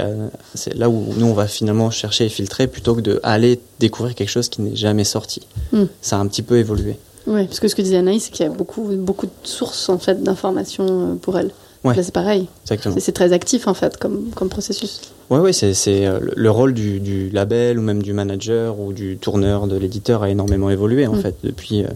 [0.76, 4.30] là où nous on va finalement chercher et filtrer plutôt que de aller découvrir quelque
[4.30, 5.42] chose qui n'est jamais sorti.
[5.72, 5.86] Hmm.
[6.02, 6.98] Ça a un petit peu évolué.
[7.28, 9.90] Oui, parce que ce que disait Anaïs, c'est qu'il y a beaucoup, beaucoup de sources
[9.90, 11.52] en fait d'informations pour elle.
[11.84, 12.48] Là, c'est pareil.
[12.66, 15.02] C'est très actif, en fait, comme, comme processus.
[15.30, 19.18] Oui, ouais, c'est euh, le rôle du, du, label ou même du manager ou du
[19.18, 21.22] tourneur, de l'éditeur a énormément évolué, en mm.
[21.22, 21.88] fait, depuis, euh,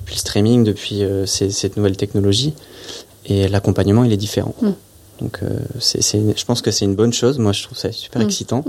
[0.00, 2.54] depuis le streaming, depuis euh, cette nouvelle technologie.
[3.26, 4.54] Et l'accompagnement, il est différent.
[4.62, 4.70] Mm.
[5.20, 5.40] Donc,
[5.78, 7.38] c'est je pense que c'est une bonne chose.
[7.38, 8.24] Moi, je trouve ça super mm.
[8.24, 8.64] excitant.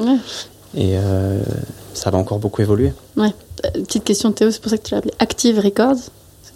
[0.76, 0.96] Et
[1.94, 2.92] ça va encore beaucoup évoluer.
[3.16, 3.34] Ouais.
[3.74, 6.10] Petite question, Théo, c'est pour ça que tu l'as appelé Active Records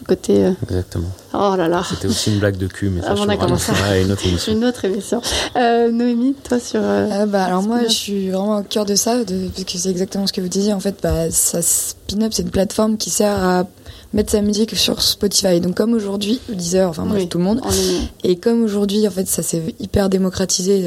[0.03, 0.45] côté.
[0.45, 1.09] Euh, Exactement.
[1.33, 1.83] Oh là là.
[1.87, 3.71] C'était aussi une blague de cul, mais ça, Avant ah, commencé.
[4.03, 4.53] une autre émission.
[4.53, 5.21] Une autre émission.
[5.55, 6.81] Euh, Noémie, toi sur.
[6.83, 9.89] Euh, bah, alors moi, je suis vraiment au cœur de ça, de, parce que c'est
[9.89, 10.73] exactement ce que vous disiez.
[10.73, 13.65] En fait, bah, ça, Spin-Up, c'est une plateforme qui sert à
[14.13, 15.59] mettre sa musique sur Spotify.
[15.59, 17.61] Donc comme aujourd'hui, Deezer, enfin moi tout le monde.
[18.23, 20.85] Et comme aujourd'hui, en fait, ça s'est hyper démocratisé.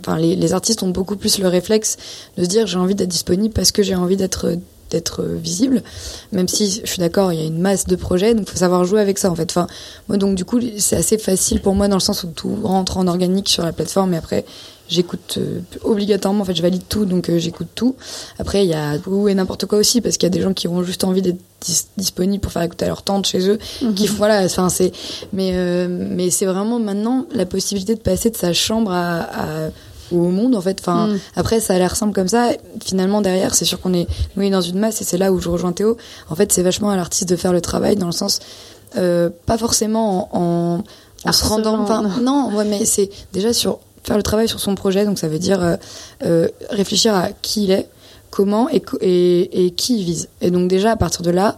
[0.00, 1.98] Enfin, les, les, artistes ont beaucoup plus le réflexe
[2.38, 4.56] de se dire j'ai envie d'être disponible parce que j'ai envie d'être
[4.92, 5.82] d'être visible,
[6.30, 8.84] même si je suis d'accord, il y a une masse de projets, donc faut savoir
[8.84, 9.50] jouer avec ça en fait.
[9.50, 9.66] Enfin,
[10.08, 12.98] moi donc du coup c'est assez facile pour moi dans le sens où tout rentre
[12.98, 14.44] en organique sur la plateforme et après
[14.88, 17.96] j'écoute euh, obligatoirement, en fait je valide tout donc euh, j'écoute tout.
[18.38, 20.52] Après il y a tout et n'importe quoi aussi parce qu'il y a des gens
[20.52, 21.40] qui ont juste envie d'être
[21.96, 23.94] disponibles pour faire écouter leur tante chez eux, mhm.
[23.94, 24.92] qui voilà, enfin c'est,
[25.32, 29.70] mais euh, mais c'est vraiment maintenant la possibilité de passer de sa chambre à
[30.18, 30.78] au monde en fait.
[30.80, 31.18] Enfin, mm.
[31.36, 32.50] après ça a l'air simple comme ça.
[32.84, 35.48] Finalement derrière, c'est sûr qu'on est oui dans une masse et c'est là où je
[35.48, 35.96] rejoins Théo.
[36.28, 38.40] En fait, c'est vachement à l'artiste de faire le travail dans le sens
[38.96, 40.84] euh, pas forcément en,
[41.24, 41.80] en, se rendant.
[41.80, 45.04] Enfin, non, ouais, mais c'est déjà sur faire le travail sur son projet.
[45.04, 45.76] Donc ça veut dire euh,
[46.24, 47.88] euh, réfléchir à qui il est,
[48.30, 50.28] comment et, et, et qui il vise.
[50.40, 51.56] Et donc déjà à partir de là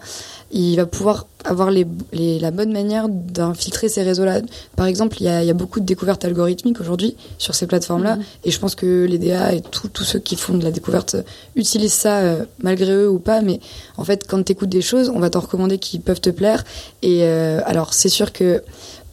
[0.55, 4.41] il va pouvoir avoir les, la bonne manière d'infiltrer ces réseaux-là.
[4.77, 7.67] Par exemple, il y, a, il y, a, beaucoup de découvertes algorithmiques aujourd'hui sur ces
[7.67, 8.23] plateformes-là, mhm.
[8.45, 11.17] et je pense que les DA et tous ceux qui font de la découverte
[11.57, 13.41] utilisent ça euh, malgré eux ou pas.
[13.41, 13.61] Mais
[13.97, 16.65] en fait, quand tu écoutes des choses, on va t'en recommander qui peuvent te plaire.
[17.03, 18.63] Et euh, alors, c'est sûr que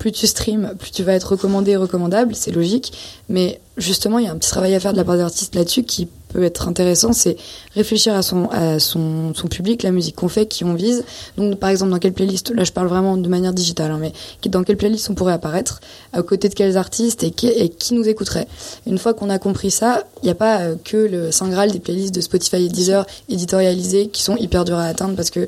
[0.01, 2.91] plus tu streams, plus tu vas être recommandé et recommandable, c'est logique.
[3.29, 5.53] Mais justement, il y a un petit travail à faire de la part des artistes
[5.53, 7.35] là-dessus qui peut être intéressant, c'est
[7.75, 11.03] réfléchir à son, à son, son public, la musique qu'on fait, qui on vise.
[11.37, 14.13] Donc, par exemple, dans quelle playlist, là je parle vraiment de manière digitale, hein, mais
[14.49, 15.81] dans quelle playlist on pourrait apparaître,
[16.13, 18.47] à côté de quels artistes et qui, et qui nous écouterait.
[18.85, 21.71] Une fois qu'on a compris ça, il n'y a pas euh, que le Saint Graal
[21.71, 25.47] des playlists de Spotify et Deezer éditorialisées qui sont hyper dures à atteindre parce que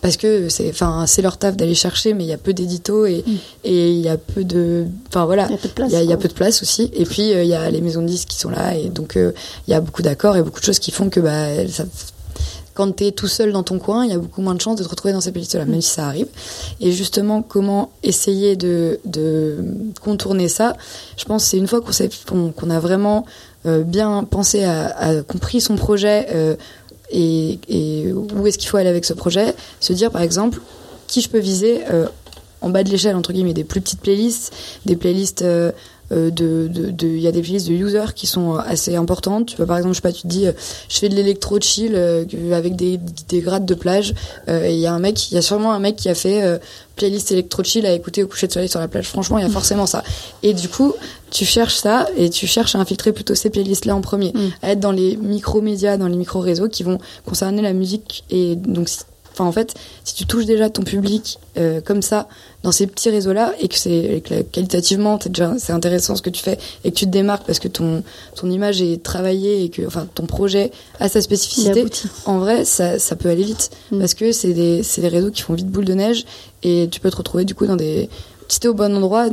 [0.00, 3.06] parce que c'est enfin c'est leur taf d'aller chercher mais il y a peu d'éditos
[3.06, 3.36] et mm.
[3.64, 6.08] et il y a peu de enfin voilà il y a peu de place il
[6.08, 8.06] y, a peu de place aussi et puis euh, il y a les maisons de
[8.06, 9.32] disques qui sont là et donc euh,
[9.66, 11.84] il y a beaucoup d'accords et beaucoup de choses qui font que bah ça,
[12.78, 14.76] quand tu es tout seul dans ton coin, il y a beaucoup moins de chances
[14.76, 16.28] de te retrouver dans ces playlists-là, même si ça arrive.
[16.80, 19.00] Et justement, comment essayer de,
[20.00, 20.76] contourner ça
[21.16, 23.26] Je pense c'est une fois qu'on a vraiment
[23.66, 24.64] euh, bien pensé
[25.26, 26.54] compris son projet, euh,
[27.10, 29.56] et, et où est-ce qu'il faut aller avec ce projet.
[29.80, 30.60] Se dire par exemple
[31.08, 32.06] qui je peux viser euh,
[32.60, 34.52] en bas de l'échelle entre guillemets des plus petites playlists,
[34.86, 35.44] des playlists
[36.10, 39.46] euh, de il de, y a des playlists de users qui sont assez importantes.
[39.46, 40.52] Tu vois par exemple je sais pas tu te dis euh,
[40.88, 44.14] je fais de l'électro chill euh, avec des, des grades de plage
[44.46, 46.60] et il y a un mec il y a sûrement un mec qui a fait
[46.96, 49.06] playlist électro chill à écouter au coucher de soleil sur la plage.
[49.06, 50.02] Franchement il y a forcément ça.
[50.42, 50.94] Et du coup
[51.30, 54.38] tu cherches ça et tu cherches à infiltrer plutôt ces playlists là en premier, mm.
[54.62, 58.24] à être dans les micro médias, dans les micro réseaux qui vont concerner la musique
[58.30, 58.88] et donc
[59.38, 59.74] enfin en fait,
[60.04, 62.28] si tu touches déjà ton public euh, comme ça
[62.64, 66.42] dans ces petits réseaux-là et que c'est qualitativement c'est déjà c'est intéressant ce que tu
[66.42, 68.02] fais et que tu te démarques parce que ton
[68.34, 71.86] ton image est travaillée et que enfin ton projet a sa spécificité.
[72.26, 73.98] En vrai, ça ça peut aller vite mm.
[74.00, 76.24] parce que c'est des c'est des réseaux qui font vite boule de neige
[76.62, 78.08] et tu peux te retrouver du coup dans des
[78.48, 79.28] si t'es au bon endroit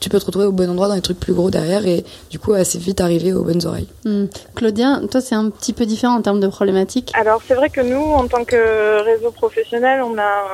[0.00, 2.38] tu peux te retrouver au bon endroit dans les trucs plus gros derrière et du
[2.38, 3.88] coup assez vite arriver aux bonnes oreilles.
[4.04, 4.26] Hmm.
[4.54, 7.12] Claudia, toi c'est un petit peu différent en termes de problématiques.
[7.14, 10.44] Alors c'est vrai que nous, en tant que réseau professionnel, on a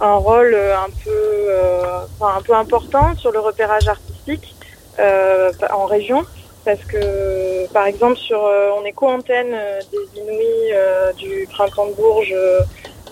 [0.00, 4.54] un, rôle un peu, euh, un peu important sur le repérage artistique
[4.98, 6.24] euh, en région
[6.64, 9.56] parce que par exemple sur euh, on est co-antenne
[9.90, 12.34] des Inouïs du printemps de Bourges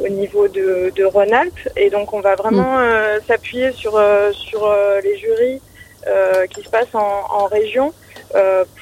[0.01, 1.69] au niveau de, de Rhône-Alpes.
[1.77, 2.83] Et donc, on va vraiment mm.
[2.83, 5.61] euh, s'appuyer sur, euh, sur euh, les jurys
[6.55, 7.93] qui se passent en, en région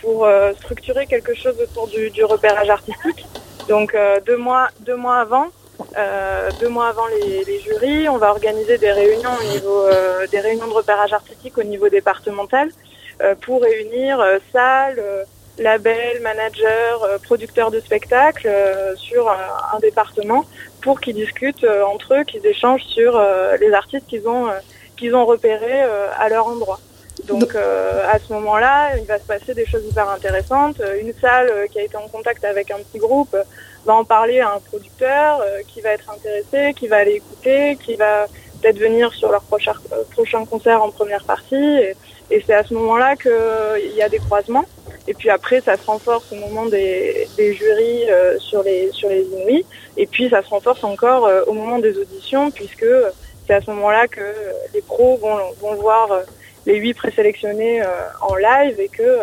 [0.00, 0.28] pour
[0.60, 3.26] structurer quelque chose autour du, du repérage artistique.
[3.68, 5.48] Donc, deux, mois, deux mois avant,
[5.96, 10.26] euh, deux mois avant les, les, jurys, on va organiser des réunions au niveau euh,
[10.26, 12.70] des réunions de repérage artistique au niveau départemental
[13.22, 15.02] euh, pour réunir salles,
[15.58, 18.50] labels, managers, producteurs de spectacles
[18.96, 20.44] sur un département
[20.86, 24.52] pour qu'ils discutent euh, entre eux, qu'ils échangent sur euh, les artistes qu'ils ont, euh,
[24.96, 25.82] qu'ils ont repérés
[26.16, 26.78] à leur endroit.
[27.24, 30.80] Donc à ce moment-là, il va se passer des choses hyper intéressantes.
[31.02, 33.36] Une salle qui a été en contact avec un petit groupe
[33.84, 37.96] va en parler à un producteur qui va être intéressé, qui va aller écouter, qui
[37.96, 38.26] va
[38.60, 39.72] peut-être venir sur leur prochain,
[40.12, 41.66] prochain concert en première partie.
[41.86, 41.94] Et,
[42.30, 44.64] et c'est à ce moment-là qu'il y a des croisements.
[45.08, 49.22] Et puis après, ça se renforce au moment des, jurys euh, sur les sur les
[49.22, 49.64] Inuits.
[49.96, 52.86] Et puis ça se renforce encore euh, au moment des auditions, puisque
[53.46, 54.34] c'est à ce moment-là que
[54.74, 56.22] les pros vont, vont voir euh,
[56.66, 57.80] les huit présélectionnés
[58.20, 59.18] en live et que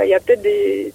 [0.00, 0.92] il y a peut-être des,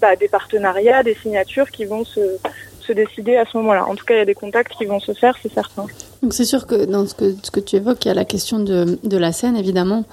[0.00, 2.38] bah, des partenariats, des signatures qui vont se
[2.86, 3.84] se décider à ce moment-là.
[3.84, 5.86] En tout cas, il y a des contacts qui vont se faire, c'est certain.
[6.22, 8.24] Donc c'est sûr que dans ce que, ce que tu évoques, il y a la
[8.24, 10.04] question de, de la scène, évidemment,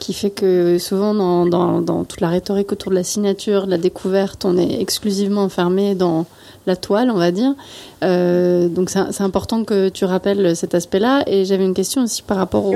[0.00, 3.70] qui fait que souvent dans, dans, dans, toute la rhétorique autour de la signature, de
[3.70, 6.26] la découverte, on est exclusivement enfermé dans
[6.66, 7.54] la toile, on va dire.
[8.02, 11.22] Euh, donc c'est important que tu rappelles cet aspect-là.
[11.26, 12.74] Et j'avais une question aussi par rapport au,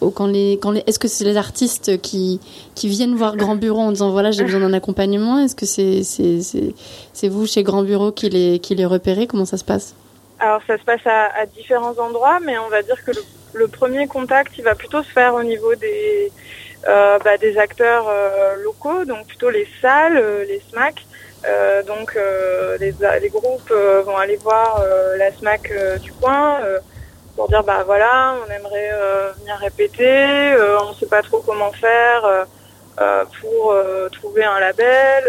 [0.00, 2.40] au quand les, quand les, est-ce que c'est les artistes qui,
[2.74, 5.38] qui viennent voir Grand Bureau en disant voilà j'ai besoin d'un accompagnement?
[5.38, 6.74] Est-ce que c'est c'est, c'est,
[7.12, 9.26] c'est vous chez Grand Bureau qui les, qui les repérez?
[9.26, 9.94] Comment ça se passe?
[10.40, 13.10] Alors ça se passe à, différents endroits, mais on va dire que
[13.54, 16.30] le, premier contact, il va plutôt se faire au niveau des,
[16.86, 21.04] euh, bah, des acteurs euh, locaux, donc plutôt les salles, euh, les SMAC.
[21.86, 22.18] Donc
[22.80, 24.82] les, les, groupes vont aller voir
[25.16, 26.58] la SMAC du coin
[27.36, 28.90] pour dire bah voilà, on aimerait
[29.38, 32.46] venir répéter, on ne sait pas trop comment faire
[33.40, 33.72] pour
[34.10, 35.24] trouver un label.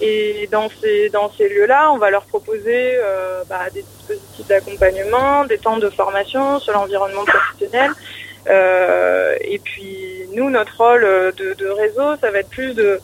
[0.00, 5.44] Et dans ces, dans ces lieux-là, on va leur proposer euh, bah, des dispositifs d'accompagnement,
[5.44, 7.90] des temps de formation sur l'environnement professionnel.
[8.48, 13.00] Euh, et puis nous, notre rôle de, de, réseau, ça va être plus de,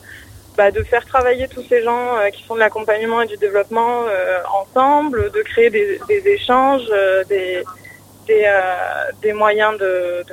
[0.57, 4.05] bah, de faire travailler tous ces gens euh, qui font de l'accompagnement et du développement
[4.07, 7.63] euh, ensemble, de créer des, des échanges, euh, des,
[8.25, 10.23] des, euh, des moyens de,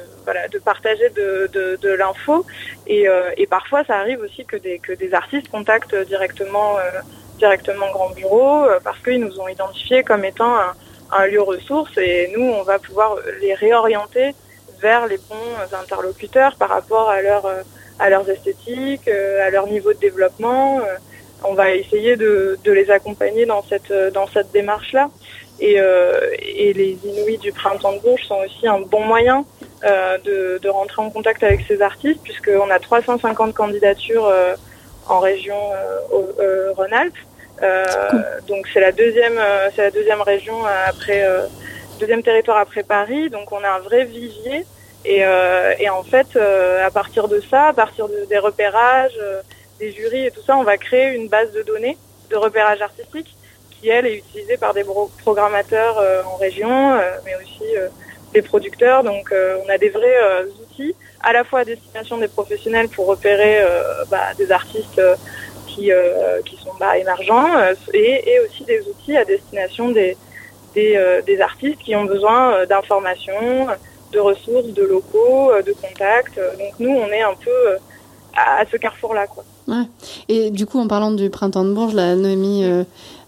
[0.65, 2.45] partager de, l'info.
[2.87, 6.83] Et, euh, et parfois, ça arrive aussi que des, artistes contactent directement, euh,
[7.39, 10.55] directement Grand Bureau parce qu'ils nous ont identifiés comme étant
[11.11, 14.35] un, lieu ressource et nous, on va pouvoir les réorienter
[14.81, 17.45] vers les bons interlocuteurs par rapport à, leur,
[17.99, 20.81] à leurs esthétiques, à leur niveau de développement.
[21.45, 25.11] On va essayer de, les accompagner dans cette, dans cette démarche-là.
[25.61, 29.45] Et, euh, et, les Inuits du printemps de Bourges sont aussi un bon moyen
[29.85, 34.55] euh, de, de, rentrer en contact avec ces artistes, puisqu'on a 350 candidatures euh,
[35.09, 35.57] en région
[36.77, 37.19] Rhône-Alpes.
[38.49, 39.39] Donc c'est la deuxième,
[39.75, 41.27] c'est la deuxième région après,
[42.01, 43.29] deuxième territoire après Paris.
[43.31, 44.65] Donc on a un vrai vivier.
[45.05, 45.23] Et,
[45.79, 49.19] et en fait, à partir de ça, à partir de, des repérages,
[49.81, 51.99] des jurys et tout ça, on va créer une base de données
[52.31, 53.37] de repérage artistique
[53.83, 54.85] qui elle est utilisée par des
[55.23, 57.89] programmateurs euh, en région, euh, mais aussi euh,
[58.33, 59.03] des producteurs.
[59.03, 63.59] Donc on a des vrais outils à la fois à destination des professionnels pour repérer
[64.11, 65.03] bah, des artistes
[65.67, 65.91] qui,
[66.47, 67.47] qui sont bah, émergents
[67.93, 70.17] et, et, aussi des outils à destination des,
[70.75, 73.67] des, artistes qui ont besoin d'informations,
[74.13, 76.41] de ressources, de locaux, de contacts.
[76.59, 77.77] Donc nous, on est un peu
[78.35, 79.27] à, ce carrefour-là.
[79.69, 79.85] Ouais.
[80.29, 82.65] Et du coup, en parlant du printemps de Bourges, la Noémie,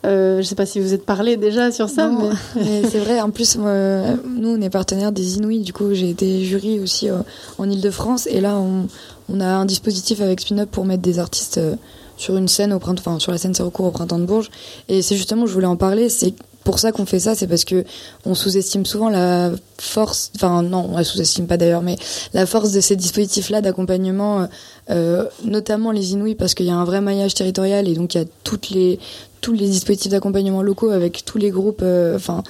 [0.04, 2.28] euh, je sais pas si vous êtes parlé déjà sur ça, mais,
[2.62, 3.20] mais c'est vrai.
[3.20, 5.60] En plus, nous, on est partenaire des Inuits.
[5.60, 7.18] Du coup, j'ai été jury aussi euh,
[7.58, 8.86] en Ile-de-France, et là, on,
[9.32, 11.76] on, a un dispositif avec Spin-Up pour mettre des artistes euh,
[12.16, 14.50] sur une scène au printemps, enfin sur la scène c'est recours au printemps de Bourges.
[14.88, 17.64] Et c'est justement, je voulais en parler, c'est pour ça qu'on fait ça, c'est parce
[17.64, 17.84] que
[18.24, 21.96] on sous-estime souvent la force, enfin non, on la sous-estime pas d'ailleurs, mais
[22.32, 24.48] la force de ces dispositifs-là d'accompagnement,
[24.90, 28.18] euh, notamment les Inouïs, parce qu'il y a un vrai maillage territorial et donc il
[28.18, 28.98] y a toutes les
[29.44, 32.42] tous les dispositifs d'accompagnement locaux avec tous les groupes, euh, enfin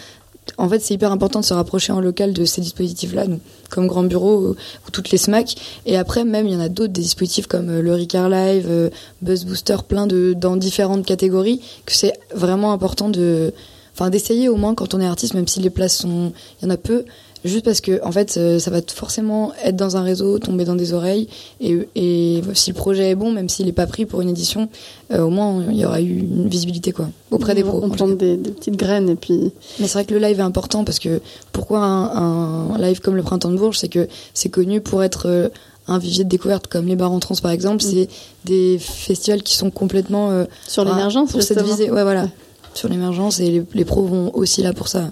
[0.58, 3.24] en fait, c'est hyper important de se rapprocher en local de ces dispositifs-là,
[3.70, 4.56] comme Grand Bureau ou,
[4.92, 5.56] toutes les SMAC.
[5.86, 8.66] Et après, même, il y en a d'autres, des dispositifs comme euh, le Ricard Live,
[8.68, 8.90] euh,
[9.22, 13.52] Buzz Booster, plein de, dans différentes catégories, que c'est vraiment important de,
[13.94, 16.68] enfin, d'essayer au moins quand on est artiste, même si les places sont, il y
[16.68, 17.06] en a peu,
[17.44, 20.74] juste parce que en fait euh, ça va forcément être dans un réseau, tomber dans
[20.74, 21.28] des oreilles
[21.60, 24.68] et, et si le projet est bon, même s'il n'est pas pris pour une édition,
[25.12, 27.80] euh, au moins il y aura eu une visibilité quoi auprès des pros.
[27.82, 29.52] On plante des, petites graines et puis.
[29.78, 31.20] Mais c'est vrai que le live est important parce que
[31.52, 35.48] pourquoi un, live comme le Printemps de Bourges, c'est que c'est connu pour être euh,
[35.88, 37.88] un vivier de découverte comme les bars en trans par exemple, mm.
[37.88, 38.08] c'est
[38.44, 41.90] des festivals qui sont complètement sur l'émergence pour cette visée.
[41.90, 42.28] Ouais voilà,
[42.72, 45.10] sur l'émergence et les, les pros vont aussi là pour ça.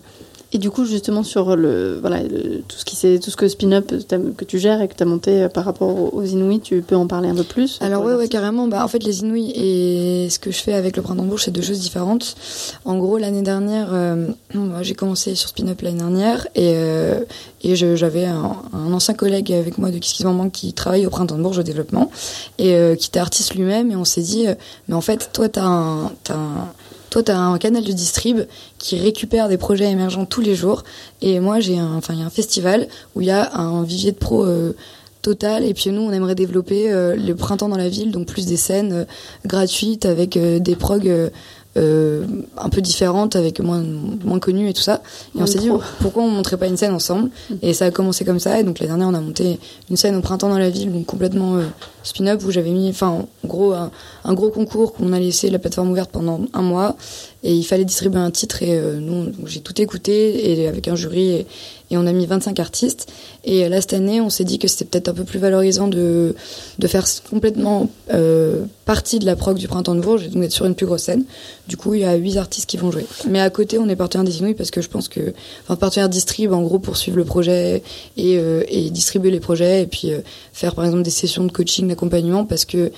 [0.55, 3.91] Et du coup, justement, sur le, voilà, tout, ce qui tout ce que Spin-Up
[4.37, 6.95] que tu gères et que tu as monté euh, par rapport aux Inuits, tu peux
[6.95, 7.79] en parler un peu plus?
[7.81, 8.69] Alors, oui, ouais, carrément.
[8.69, 11.45] Bah, en fait, les Inuits et ce que je fais avec le Printemps de Bourges,
[11.45, 12.37] c'est deux choses différentes.
[12.85, 14.29] En gros, l'année dernière, euh,
[14.83, 17.21] j'ai commencé sur Spin-Up l'année dernière et, euh,
[17.63, 18.57] et j'avais un,
[18.93, 22.11] ancien collègue avec moi de Kiss Kiss qui travaille au Printemps de Bourges au développement
[22.59, 23.91] et qui était artiste lui-même.
[23.91, 24.47] Et on s'est dit,
[24.89, 26.69] mais en fait, toi, tu as un, un
[27.13, 28.41] toi, tu un canal de distrib
[28.79, 30.83] qui récupère des projets émergents tous les jours.
[31.21, 34.13] Et moi, j'ai un, enfin, y a un festival où il y a un vivier
[34.13, 34.75] de pros euh,
[35.21, 35.63] total.
[35.63, 38.57] Et puis nous, on aimerait développer euh, le printemps dans la ville, donc plus des
[38.57, 39.05] scènes euh,
[39.45, 41.31] gratuites avec des progs
[41.77, 42.27] euh,
[42.59, 43.83] un peu différente avec moins
[44.25, 45.01] moins connues et tout ça.
[45.37, 47.31] Et on s'est dit pourquoi on montrait pas une scène ensemble?
[47.51, 47.55] Mm.
[47.63, 49.59] et ça a commencé comme ça et donc l'année dernière on a monté
[49.91, 51.65] une scène au printemps dans la ville donc complètement euh,
[52.03, 55.91] spin-up où j'avais mis enfin en gros un, gros concours qu'on a laissé la plateforme
[55.91, 56.97] ouverte pendant un mois
[57.45, 60.97] et il fallait distribuer un titre et euh, nous j'ai tout écouté et avec un
[60.97, 61.47] jury et,
[61.95, 63.13] on a mis 25 artistes.
[63.45, 66.35] Et là, cette année, on s'est dit que c'était peut-être un peu plus valorisant de,
[66.79, 70.53] de faire complètement euh, partie de la prog du Printemps de Bourges et donc d'être
[70.53, 71.25] sur une plus grosse scène.
[71.69, 73.05] Du coup, il y a 8 artistes qui vont jouer.
[73.29, 76.09] Mais à côté, on est partenaire des Inouïs parce que je pense que, enfin, partenaire
[76.09, 77.83] distrib, en gros, pour suivre le projet
[78.17, 80.21] et, euh, et distribuer les projets et puis euh,
[80.55, 82.91] faire, par exemple, des sessions de coaching, d'accompagnement parce que euh,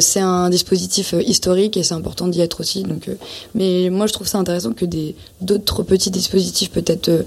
[0.00, 2.82] c'est un dispositif historique et c'est important d'y être aussi.
[2.82, 3.08] Donc,
[3.54, 7.24] mais moi, je trouve ça intéressant que des d'autres petits dispositifs peut-être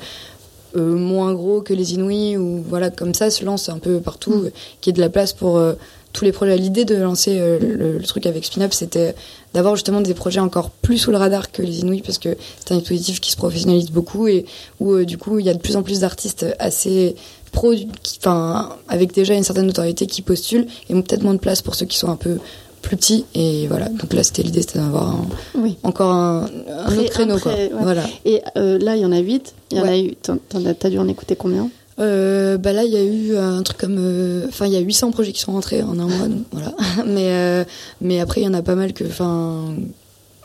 [0.78, 4.36] euh, moins gros que les Inouïs ou voilà comme ça se lance un peu partout,
[4.36, 4.52] mm.
[4.80, 5.74] qui est de la place pour euh,
[6.14, 6.56] tous les projets.
[6.56, 9.14] L'idée de lancer euh, le, truc avec Spin-Up, c'était
[9.54, 12.74] d'avoir justement des projets encore plus sous le radar que les Inouïs parce que c'est
[12.74, 14.46] un dispositif qui se professionnalise beaucoup et
[14.80, 17.16] où du coup il y a de plus en plus d'artistes assez
[17.52, 17.74] pro,
[18.20, 21.86] enfin avec déjà une certaine notoriété qui postulent et peut-être moins de place pour ceux
[21.86, 22.38] qui sont un peu
[22.82, 23.90] plus petit et voilà.
[23.90, 25.16] Donc là c'était l'idée c'était d'avoir
[25.84, 27.54] encore un, autre créneau quoi.
[27.80, 28.04] voilà.
[28.26, 30.98] Et euh, là il y en a 8 il y en a eu t'as dû
[30.98, 31.70] en écouter combien?
[32.00, 34.80] Euh, bah là il y a eu un truc comme euh, enfin il y a
[34.80, 36.74] 800 projets qui sont rentrés en un mois voilà.
[37.06, 37.66] Mais
[38.02, 39.76] mais après il y en a pas mal que enfin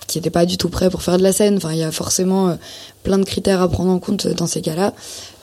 [0.07, 1.91] qui n'étaient pas du tout prêts pour faire de la scène enfin il y a
[1.91, 2.57] forcément
[3.03, 4.95] plein de critères à prendre en compte dans ces cas-là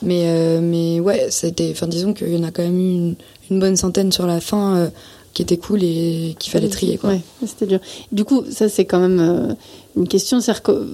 [0.02, 3.14] mais mais ouais c'était enfin disons qu'il y en a quand même eu une,
[3.50, 4.90] une bonne centaine sur la fin
[5.34, 6.96] qui était cool et qu'il fallait trier.
[6.96, 7.10] Quoi.
[7.10, 7.80] Ouais, c'était dur.
[8.12, 9.54] Du coup, ça c'est quand même euh,
[9.96, 10.38] une question.
[10.62, 10.86] Que,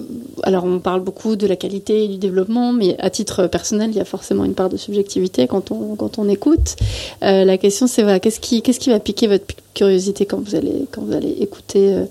[0.42, 3.96] alors on parle beaucoup de la qualité et du développement, mais à titre personnel, il
[3.96, 6.76] y a forcément une part de subjectivité quand on, quand on écoute.
[7.22, 10.54] Euh, la question c'est voilà, qu'est-ce qui, qu'est-ce qui va piquer votre curiosité quand vous
[10.54, 12.04] allez, quand vous allez écouter euh,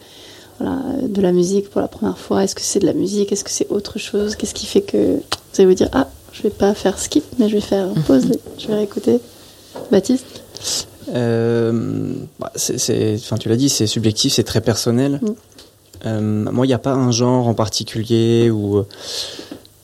[0.59, 3.31] voilà, de la musique pour la première fois Est-ce que c'est de la musique?
[3.31, 4.35] Est-ce que c'est autre chose?
[4.35, 5.21] Qu'est-ce qui fait que vous
[5.57, 8.67] allez vous dire ah, je vais pas faire skip, mais je vais faire pause, je
[8.67, 9.19] vais réécouter?
[9.91, 10.43] Baptiste?
[11.13, 15.19] Euh, bah, c'est, enfin, tu l'as dit, c'est subjectif, c'est très personnel.
[15.21, 15.27] Mm.
[16.05, 18.83] Euh, moi, il n'y a pas un genre en particulier ou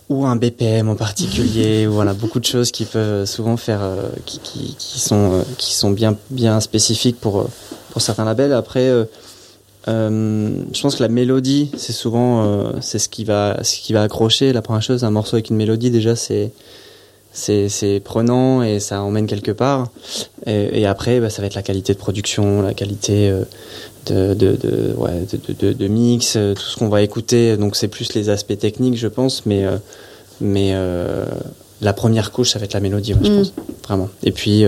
[0.08, 4.10] ou un BPM en particulier, ou voilà beaucoup de choses qui peuvent souvent faire, euh,
[4.26, 7.50] qui, qui, qui, sont qui sont bien bien spécifiques pour
[7.90, 8.54] pour certains labels.
[8.54, 8.90] Après,
[9.88, 14.54] je pense que la mélodie, c'est souvent c'est ce qui va ce qui va accrocher.
[14.54, 16.52] La première chose, un morceau avec une mélodie déjà, c'est
[17.36, 19.90] c'est prenant et ça emmène quelque part.
[20.46, 23.44] Et, et après, bah, ça va être la qualité de production, la qualité euh,
[24.06, 25.26] de, de, de, ouais,
[25.60, 27.58] de, de, mix, euh, tout ce qu'on va écouter.
[27.58, 29.78] Donc c'est plus les aspects techniques, je pense, mais, euh,
[30.40, 30.74] mais
[31.82, 33.38] la première couche, ça va être la mélodie, je mm.
[33.38, 33.54] pense,
[33.86, 34.10] vraiment.
[34.24, 34.66] Et puis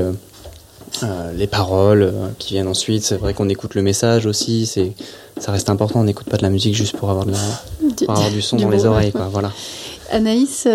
[1.36, 4.94] les paroles qui viennent ensuite, c'est vrai qu'on écoute le message aussi, c'est
[5.40, 7.38] ça reste important, on n'écoute pas de la musique juste pour avoir, de la,
[8.06, 9.12] pour avoir du son dans les oreilles.
[9.12, 9.52] Quoi, voilà.
[10.12, 10.66] Anaïs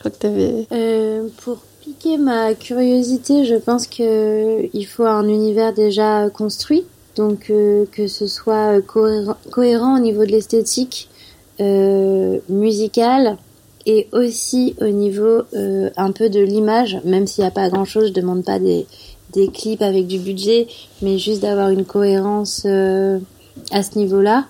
[0.00, 0.66] crois que tu avais...
[0.72, 6.84] Euh, pour piquer ma curiosité, je pense que il faut un univers déjà construit,
[7.16, 11.08] donc euh, que ce soit cohérent, cohérent, au niveau de l'esthétique,
[11.60, 13.36] euh, musical
[13.86, 18.08] et aussi au niveau euh, un peu de l'image, même s'il n'y a pas grand-chose,
[18.08, 18.86] je demande pas des,
[19.32, 20.66] des clips avec du budget,
[21.02, 23.18] mais juste d'avoir une cohérence euh,
[23.72, 24.46] à ce niveau-là.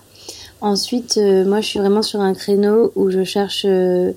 [0.60, 4.12] Ensuite, euh, moi, je suis vraiment sur un créneau où je cherche euh,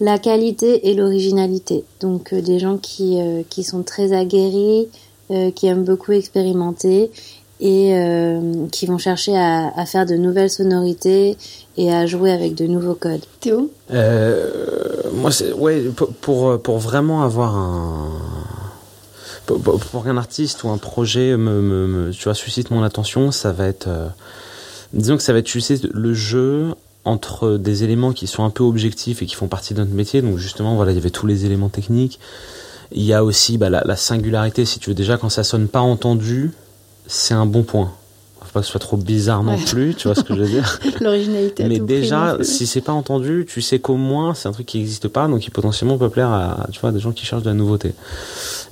[0.00, 1.84] la qualité et l'originalité.
[2.00, 4.88] Donc, euh, des gens qui, euh, qui sont très aguerris,
[5.30, 7.10] euh, qui aiment beaucoup expérimenter
[7.60, 11.36] et euh, qui vont chercher à, à faire de nouvelles sonorités
[11.78, 13.24] et à jouer avec de nouveaux codes.
[13.40, 13.70] Théo?
[13.92, 14.50] Euh,
[15.14, 18.10] moi, c'est ouais pour- pour pour vraiment avoir un
[19.46, 23.52] pour, qu'un artiste ou un projet me, me, me- tu vois suscite mon attention, ça
[23.52, 24.08] va être euh,
[24.92, 26.74] disons que ça va être tu sais le jeu
[27.04, 30.22] entre des éléments qui sont un peu objectifs et qui font partie de notre métier.
[30.22, 32.18] Donc justement, voilà, il y avait tous les éléments techniques.
[32.92, 34.94] Il y a aussi bah, la, la singularité, si tu veux.
[34.94, 36.50] Déjà, quand ça sonne pas entendu,
[37.06, 37.92] c'est un bon point.
[38.40, 39.64] Faut pas que ce soit trop bizarre non Ouais.
[39.64, 40.78] plus, tu vois ce que je veux dire.
[41.00, 41.64] L'originalité.
[41.64, 44.78] à Mais déjà, si c'est pas entendu, tu sais qu'au moins c'est un truc qui
[44.78, 47.48] n'existe pas, donc qui potentiellement peut plaire à tu vois, des gens qui cherchent de
[47.50, 47.92] la nouveauté.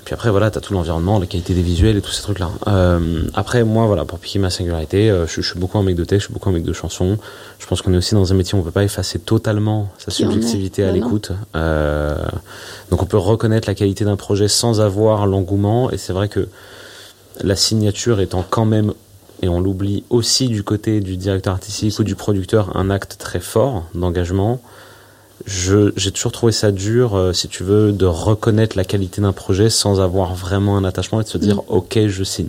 [0.05, 2.51] Puis après, voilà, t'as tout l'environnement, la qualité des visuels et tous ces trucs-là.
[2.67, 5.97] Euh, après, moi, voilà, pour piquer ma singularité, euh, je, je suis beaucoup un mec
[5.97, 7.17] de texte, je suis beaucoup un mec de chansons.
[7.59, 10.11] Je pense qu'on est aussi dans un métier où on peut pas effacer totalement sa
[10.11, 11.33] subjectivité à l'écoute.
[11.57, 12.17] Euh,
[12.91, 16.49] donc on peut reconnaître la qualité d'un projet sans avoir l'engouement, et c'est vrai que
[17.41, 18.93] la signature étant quand même
[19.43, 23.41] et on l'oublie aussi du côté du directeur artistique ou du producteur, un acte très
[23.41, 24.61] fort d'engagement.
[25.47, 29.69] J'ai toujours trouvé ça dur, euh, si tu veux, de reconnaître la qualité d'un projet
[29.69, 32.49] sans avoir vraiment un attachement et de se dire, ok, je signe.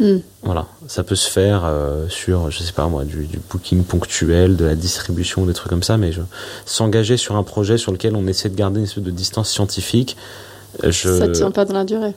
[0.00, 0.16] Mm.
[0.42, 4.56] Voilà, ça peut se faire euh, sur, je sais pas moi, du, du booking ponctuel,
[4.56, 6.12] de la distribution, des trucs comme ça, mais
[6.66, 10.16] s'engager sur un projet sur lequel on essaie de garder une espèce de distance scientifique,
[10.84, 11.18] euh, je...
[11.18, 12.14] Ça tient pas dans la durée.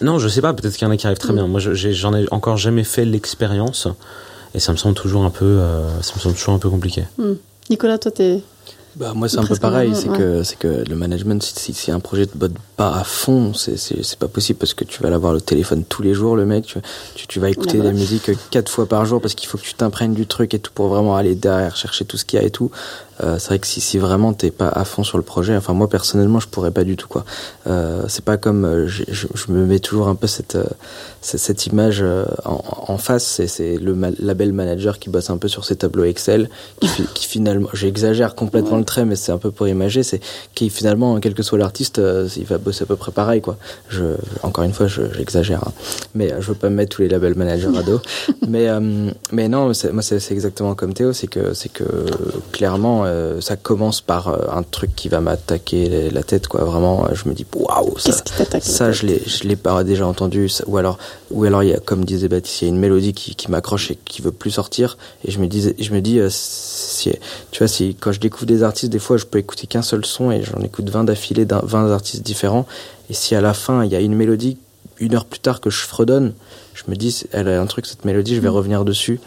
[0.00, 1.36] Non, je sais pas, peut-être qu'il y en a qui arrivent très Mm.
[1.36, 1.46] bien.
[1.46, 3.86] Moi, j'en ai encore jamais fait l'expérience
[4.54, 7.04] et ça me semble toujours un peu, euh, ça me semble toujours un peu compliqué.
[7.70, 8.40] Nicolas, toi, t'es.
[8.96, 9.92] Bah, moi, c'est un peu pareil.
[9.94, 13.04] C'est que, c'est que le management, si, si, si un projet te botte pas à
[13.04, 16.14] fond, c'est, c'est, c'est pas possible parce que tu vas l'avoir le téléphone tous les
[16.14, 16.64] jours, le mec.
[16.66, 16.78] Tu,
[17.14, 19.74] tu, tu vas écouter la musique quatre fois par jour parce qu'il faut que tu
[19.74, 22.46] t'imprègnes du truc et tout pour vraiment aller derrière chercher tout ce qu'il y a
[22.46, 22.70] et tout.
[23.22, 25.72] Euh, c'est vrai que si, si vraiment t'es pas à fond sur le projet, enfin,
[25.72, 27.24] moi, personnellement, je pourrais pas du tout, quoi.
[27.66, 30.64] Euh, c'est pas comme, euh, je, je, me mets toujours un peu cette, euh,
[31.20, 33.24] cette, cette image euh, en, en face.
[33.24, 36.48] C'est, c'est le ma- label manager qui bosse un peu sur ses tableaux Excel,
[36.80, 40.20] qui, qui finalement, j'exagère complètement le trait, mais c'est un peu pour imager, c'est
[40.54, 42.00] qui finalement, quel que soit l'artiste,
[42.36, 43.56] il va bosser à peu près pareil, quoi.
[43.88, 44.04] Je,
[44.42, 45.72] encore une fois, je- j'exagère, hein.
[46.14, 48.00] mais je veux pas me mettre tous les labels managers à dos.
[48.48, 48.68] mais,
[49.32, 51.84] mais non, moi c'est exactement comme Théo, c'est que c'est que
[52.52, 56.64] clairement, euh, ça commence par euh, un truc qui va m'attaquer la tête, quoi.
[56.64, 58.12] Vraiment, euh, je me dis waouh, ça,
[58.60, 60.48] ça, je l'ai, je l'ai pas déjà entendu.
[60.48, 60.98] ça- ou alors,
[61.30, 63.50] ou alors, il y a, comme disait Baptiste, il y a une mélodie qui, qui
[63.50, 64.98] m'accroche et qui veut plus sortir.
[65.24, 67.10] Et je me disais, je me dis, euh, si,
[67.50, 70.04] tu vois, si quand je découvre des artistes, des fois, je peux écouter qu'un seul
[70.04, 72.66] son et j'en écoute 20 d'affilée d'un 20 artistes différents.
[73.10, 74.56] Et si à la fin, il y a une mélodie,
[74.98, 76.32] une heure plus tard que je fredonne,
[76.72, 79.20] je me dis, elle a un truc, cette mélodie, je vais revenir dessus.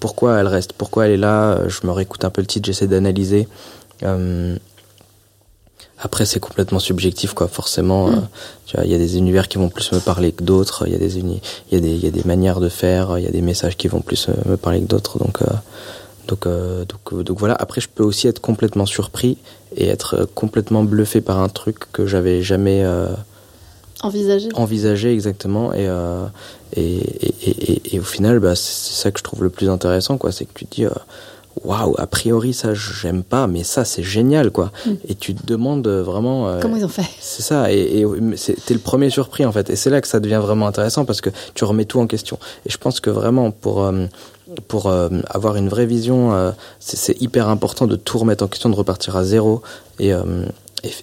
[0.00, 2.86] Pourquoi elle reste Pourquoi elle est là Je me réécoute un peu le titre, j'essaie
[2.86, 3.48] d'analyser.
[4.02, 4.56] Euh,
[5.98, 7.48] après, c'est complètement subjectif, quoi.
[7.48, 10.86] Forcément, euh, il y a des univers qui vont plus me parler que d'autres.
[10.86, 13.18] Il y a des manières de faire.
[13.18, 15.18] Il y a des messages qui vont plus euh, me parler que d'autres.
[15.18, 15.46] Donc, euh,
[16.26, 17.54] donc, euh, donc, euh, voilà.
[17.58, 19.38] Après, je peux aussi être complètement surpris
[19.76, 22.84] et être euh, complètement bluffé par un truc que j'avais jamais
[24.02, 24.48] Envisagé.
[24.54, 25.72] envisagé exactement.
[25.72, 26.26] Et, euh,
[26.74, 27.34] et, et,
[27.72, 30.32] et, et- au final, bah, c'est ça que je trouve le plus intéressant, quoi.
[30.32, 30.84] C'est que tu te dis.
[30.84, 30.90] euh,
[31.64, 34.72] Waouh, a priori ça j'aime pas, mais ça c'est génial quoi.
[34.84, 34.90] Mm.
[35.08, 37.06] Et tu te demandes euh, vraiment euh, Comment ils ont fait?
[37.18, 38.04] c'est ça, et,
[38.66, 41.22] t'es le premier surpris en fait, et c'est là que ça devient vraiment intéressant parce
[41.22, 42.38] que tu remets tout en question.
[42.66, 44.04] Et je pense que vraiment pour euh,
[44.68, 48.76] pour euh, avoir une vraie vision, c'est hyper important de tout remettre en question, de
[48.76, 49.62] repartir à zéro.
[49.98, 50.12] Et,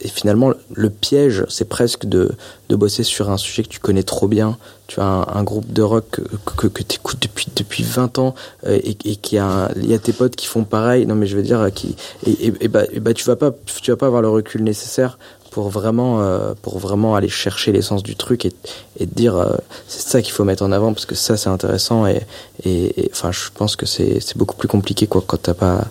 [0.02, 2.32] et, finalement, le piège, c'est presque de,
[2.70, 4.58] de bosser sur un sujet que tu connais trop bien.
[4.88, 8.80] Tu as un, groupe de rock que, que, tu écoutes depuis, depuis 20 ans euh,
[8.84, 11.06] et, et qui a, il y a tes potes qui font pareil.
[11.06, 14.22] Non, mais je veux dire, euh, qui, et, bah, bah, tu vas vas pas avoir
[14.22, 15.18] le recul nécessaire
[15.52, 18.54] pour vraiment, euh, pour vraiment aller chercher l'essence du truc et,
[19.00, 19.58] et te dire,
[19.88, 22.22] c'est ça qu'il faut mettre en avant parce que ça, c'est intéressant et,
[22.66, 25.86] et, enfin, je pense que c'est, beaucoup plus compliqué quoi quand t'as pas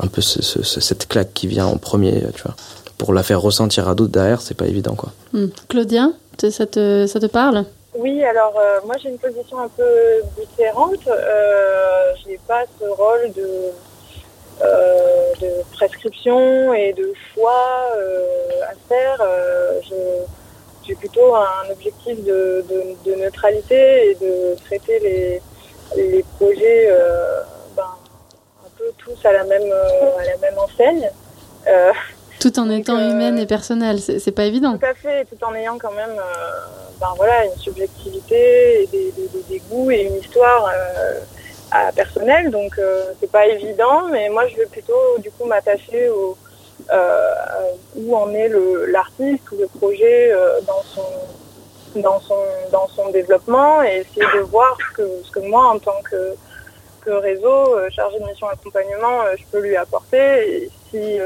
[0.00, 2.56] un peu ce, ce- ce- cette claque qui vient en premier, tu vois.
[3.02, 5.08] Pour la faire ressentir à d'autres derrière, c'est pas évident quoi.
[5.32, 5.46] Hmm.
[5.68, 7.64] Claudia, ça te, ça te parle?
[7.96, 9.82] Oui, alors euh, moi j'ai une position un peu
[10.38, 11.00] différente.
[11.08, 13.48] Euh, j'ai pas ce rôle de,
[14.62, 19.18] euh, de prescription et de choix euh, à faire.
[19.20, 20.24] Euh, je-
[20.86, 25.42] j'ai plutôt un objectif de, de- de neutralité et de traiter les,
[25.96, 27.40] les projets euh,
[27.76, 27.82] ben,
[28.64, 31.10] un peu tous à la même, à la même enseigne.
[32.42, 34.76] Tout en étant humaine et personnelle, c'est pas évident.
[34.76, 36.16] Tout à fait, tout en ayant quand même
[37.00, 40.70] ben voilà, une subjectivité, des, des, des, goûts et une histoire
[41.70, 42.50] à personnelle.
[42.50, 42.78] Donc
[43.20, 46.36] c'est pas évident, mais moi je vais plutôt du coup m'attacher au
[46.90, 47.34] euh,
[47.94, 48.50] où en est
[48.88, 52.38] l'artiste ou le projet euh, dans son dans son
[52.72, 56.34] dans son développement et essayer de voir ce que ce que moi en tant que
[57.02, 61.18] que réseau euh, chargé de mission accompagnement je peux lui apporter et si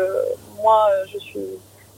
[0.63, 1.51] moi je suis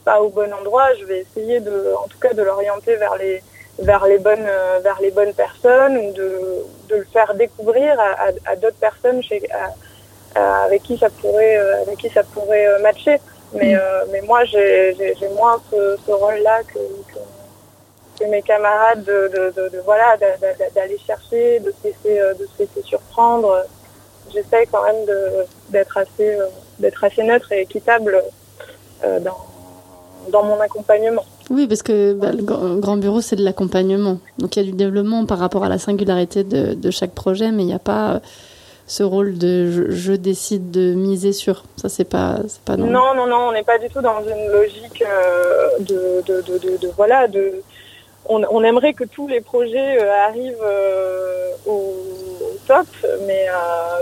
[0.03, 3.41] pas au bon endroit je vais essayer de en tout cas de l'orienter vers les
[3.79, 4.49] vers les bonnes
[4.83, 6.29] vers les bonnes personnes ou de,
[6.89, 9.41] de le faire découvrir à, à, d'autres personnes chez
[10.35, 13.19] avec qui ça pourrait avec qui ça pourrait matcher
[13.53, 13.79] mais, mm.
[13.79, 16.79] euh, mais moi, j'ai moins ce, ce rôle-là que,
[17.13, 20.17] que, que, mes camarades de, de, de, voilà
[20.75, 23.63] d'aller chercher, de se laisser, euh, de se laisser surprendre.
[24.33, 25.05] J'essaie quand même
[25.69, 26.45] d'être assez, euh,
[26.79, 28.23] d'être assez neutre et équitable
[29.21, 29.37] dans,
[30.29, 31.23] dans mon accompagnement.
[31.49, 34.19] Oui, parce que bah, le grand bureau, c'est de l'accompagnement.
[34.37, 37.51] Donc il y a du développement par rapport à la singularité de, de chaque projet,
[37.51, 38.21] mais il n'y a pas
[38.89, 41.63] ce rôle de je, décide de miser sur.
[41.77, 42.87] Ça, c'est pas, c'est pas non.
[42.87, 46.77] Non, non, non, on n'est pas du tout dans une logique euh, de, de, de,
[46.77, 47.61] de, voilà, de.
[48.25, 51.93] On, on, aimerait que tous les projets euh, arrivent euh, au,
[53.25, 53.47] mais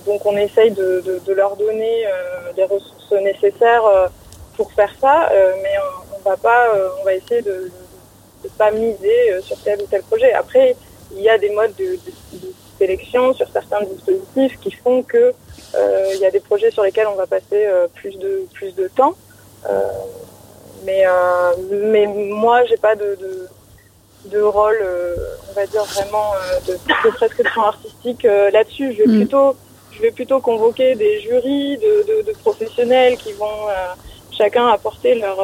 [0.06, 2.06] donc on essaye de, leur donner
[2.56, 4.10] les ressources nécessaires
[4.56, 5.30] pour faire ça,
[5.62, 5.74] mais
[6.16, 6.68] on, va pas,
[7.00, 7.72] on va essayer de
[8.44, 10.34] ne pas miser sur tel ou tel projet.
[10.34, 10.76] Après,
[11.16, 11.98] il y a des modes de,
[12.78, 15.34] sélection sur certains dispositifs qui font que
[15.76, 18.76] euh, il y a des projets sur lesquels on va passer euh, plus de plus
[18.76, 19.16] de temps.
[19.68, 19.82] Euh,
[20.86, 21.06] mais
[21.72, 23.18] mais moi j'ai pas de,
[24.26, 24.78] de rôle,
[25.50, 26.32] on va dire vraiment
[26.68, 28.94] de, de prescription artistique là-dessus.
[28.94, 29.18] Je vais mm.
[29.20, 29.56] plutôt
[29.92, 33.68] je vais plutôt convoquer des jurys de, de, de professionnels qui vont
[34.32, 35.38] chacun apporter leur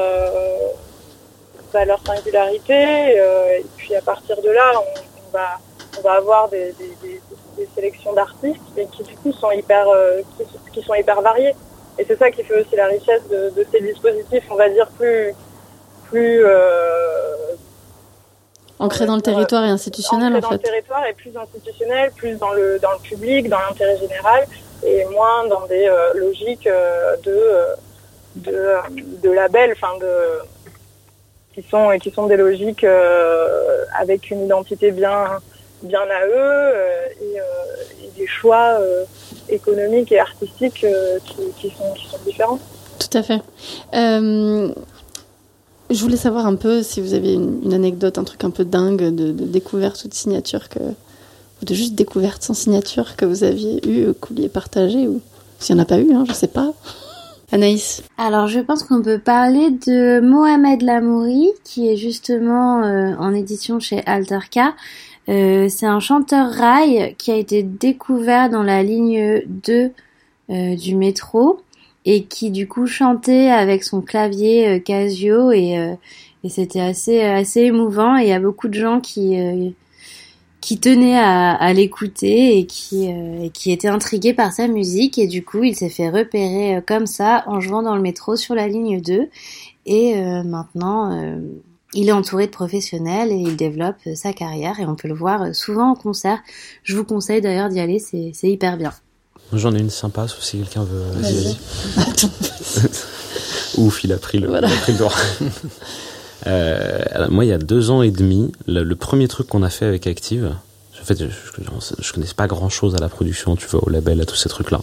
[1.72, 5.60] bah, leur singularité et puis à partir de là on, on va
[5.98, 7.22] on va avoir des, des, des,
[7.58, 10.22] des sélections d'artistes et qui du coup sont hyper euh,
[10.72, 11.56] qui, sont hyper variés
[11.98, 14.88] et c'est ça qui fait aussi la richesse de, de, ces dispositifs on va dire
[14.98, 15.34] plus
[16.10, 17.56] plus euh,
[18.84, 22.36] ancré dans le territoire et institutionnel en fait dans le territoire et plus institutionnel plus
[22.38, 24.46] dans le dans le public dans l'intérêt général
[24.86, 27.40] et moins dans des euh, logiques euh, de
[28.36, 28.76] de
[29.24, 30.14] de labels enfin de
[31.54, 32.86] qui sont qui sont des logiques
[34.02, 35.40] avec une identité bien
[35.84, 37.44] bien à eux euh, et, euh,
[38.04, 39.04] et, des choix euh,
[39.50, 40.86] économiques et artistiques
[41.26, 42.60] qui, qui, sont, qui sont différents.
[43.00, 43.42] Tout à fait.
[45.94, 49.14] Je voulais savoir un peu si vous avez une, anecdote, un truc un peu dingue
[49.16, 53.78] de, découverte ou de signature que ou de juste découverte sans signature que vous aviez
[53.88, 55.22] eu, que vous ou
[55.60, 56.74] s'il n'y en a pas eu, hein, je sais pas.
[57.52, 58.02] Anaïs.
[58.18, 62.82] Alors je pense qu'on peut parler de Mohamed Lamouri qui est justement
[63.20, 64.74] en édition chez Alterka.
[65.30, 69.92] Euh, c'est un chanteur rail qui a été découvert dans la ligne 2
[70.50, 71.62] euh, du métro
[72.06, 75.96] et qui du coup chantait avec son clavier euh, Casio et,
[76.44, 79.38] et c'était assez assez émouvant et il y a beaucoup de gens qui
[80.62, 85.28] qui tenaient à, à l'écouter et qui et qui étaient intrigués par sa musique et
[85.28, 88.68] du coup il s'est fait repérer comme ça en jouant dans le métro sur la
[88.68, 89.30] ligne 2
[89.86, 91.38] et maintenant
[91.94, 95.54] il est entouré de professionnels et il développe sa carrière et on peut le voir
[95.56, 96.42] souvent en concert.
[96.84, 98.94] Je vous conseille d'ailleurs d'y aller, c'est hyper bien.
[99.56, 101.04] J'en ai une sympa, sauf si quelqu'un veut.
[101.22, 101.58] Vas-y,
[103.78, 105.14] Ouf, il a pris le, il a pris le droit.
[106.48, 109.86] euh, moi, il y a deux ans et demi, le, premier truc qu'on a fait
[109.86, 110.54] avec Active,
[111.02, 113.90] en fait, je, je, je connaissais pas grand chose à la production, tu vois, au
[113.90, 114.82] label, à tous ces trucs-là.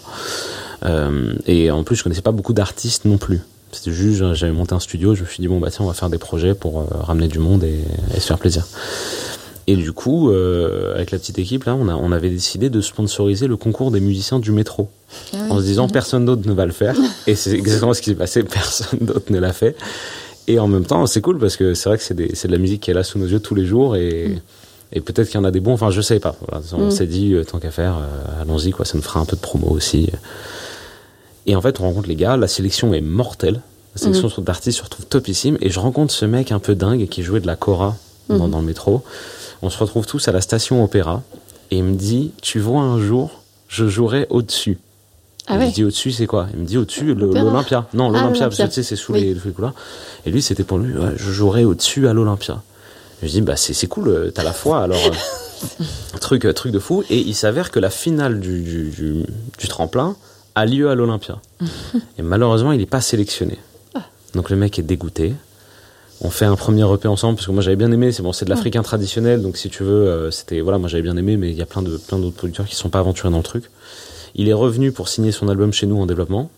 [0.85, 3.41] Euh, et en plus, je connaissais pas beaucoup d'artistes non plus.
[3.73, 5.95] C'était juste, j'avais monté un studio, je me suis dit, bon, bah tiens, on va
[5.95, 8.67] faire des projets pour euh, ramener du monde et, et, se faire plaisir.
[9.71, 12.81] Et du coup, euh, avec la petite équipe, là, on, a, on avait décidé de
[12.81, 14.89] sponsoriser le concours des musiciens du métro.
[15.33, 16.97] Ah en se disant, personne d'autre ne va le faire.
[17.29, 19.77] et c'est exactement ce qui s'est passé, personne d'autre ne l'a fait.
[20.49, 22.17] Et en même temps, c'est cool parce que c'est vrai que c'est
[22.49, 24.41] de la musique qui est là sous nos yeux tous les jours et, mm.
[24.95, 25.75] et peut-être qu'il y en a des bons.
[25.75, 26.35] Enfin, je sais pas.
[26.49, 26.91] Voilà, on mm.
[26.91, 28.85] s'est dit, euh, tant qu'à faire, euh, allons-y, quoi.
[28.85, 30.11] Ça nous fera un peu de promo aussi.
[31.47, 33.61] Et en fait, on rencontre les gars, la sélection est mortelle.
[33.95, 34.43] La sélection mmh.
[34.43, 35.59] d'artistes se retrouve topissime.
[35.61, 37.97] Et je rencontre ce mec un peu dingue qui jouait de la cora
[38.29, 39.05] dans, dans, le métro.
[39.63, 41.23] On se retrouve tous à la station Opéra.
[41.71, 44.79] Et il me dit Tu vois, un jour, je jouerai au-dessus.
[45.47, 45.69] Ah ouais.
[45.69, 46.49] Je dis au-dessus, c'est quoi?
[46.55, 47.87] Il me dit au-dessus, l'Olympia.
[47.95, 49.21] Non, ah, l'Olympia, parce que tu sais, c'est sous, oui.
[49.21, 49.75] les, les couloirs.
[50.25, 52.63] Et lui, c'était pour lui ouais, Je jouerai au-dessus à l'Olympia.
[53.23, 54.99] Je dis Bah, c'est cool, euh, t'as la foi, alors.
[54.99, 55.85] Euh,
[56.21, 57.05] truc, truc de fou.
[57.11, 59.25] Et il s'avère que la finale du, du, du,
[59.59, 60.17] du tremplin
[60.55, 61.41] a lieu à l'Olympia.
[62.19, 63.59] et malheureusement, il n'est pas sélectionné.
[63.95, 64.03] Ah.
[64.35, 65.35] Donc le mec est dégoûté.
[66.23, 68.13] On fait un premier EP ensemble parce que moi j'avais bien aimé.
[68.13, 71.03] C'est bon, c'est de l'africain traditionnel, donc si tu veux, euh, c'était voilà, moi j'avais
[71.03, 72.99] bien aimé, mais il y a plein de plein d'autres producteurs qui ne sont pas
[72.99, 73.71] aventurés dans le truc.
[74.35, 76.51] Il est revenu pour signer son album chez nous en développement.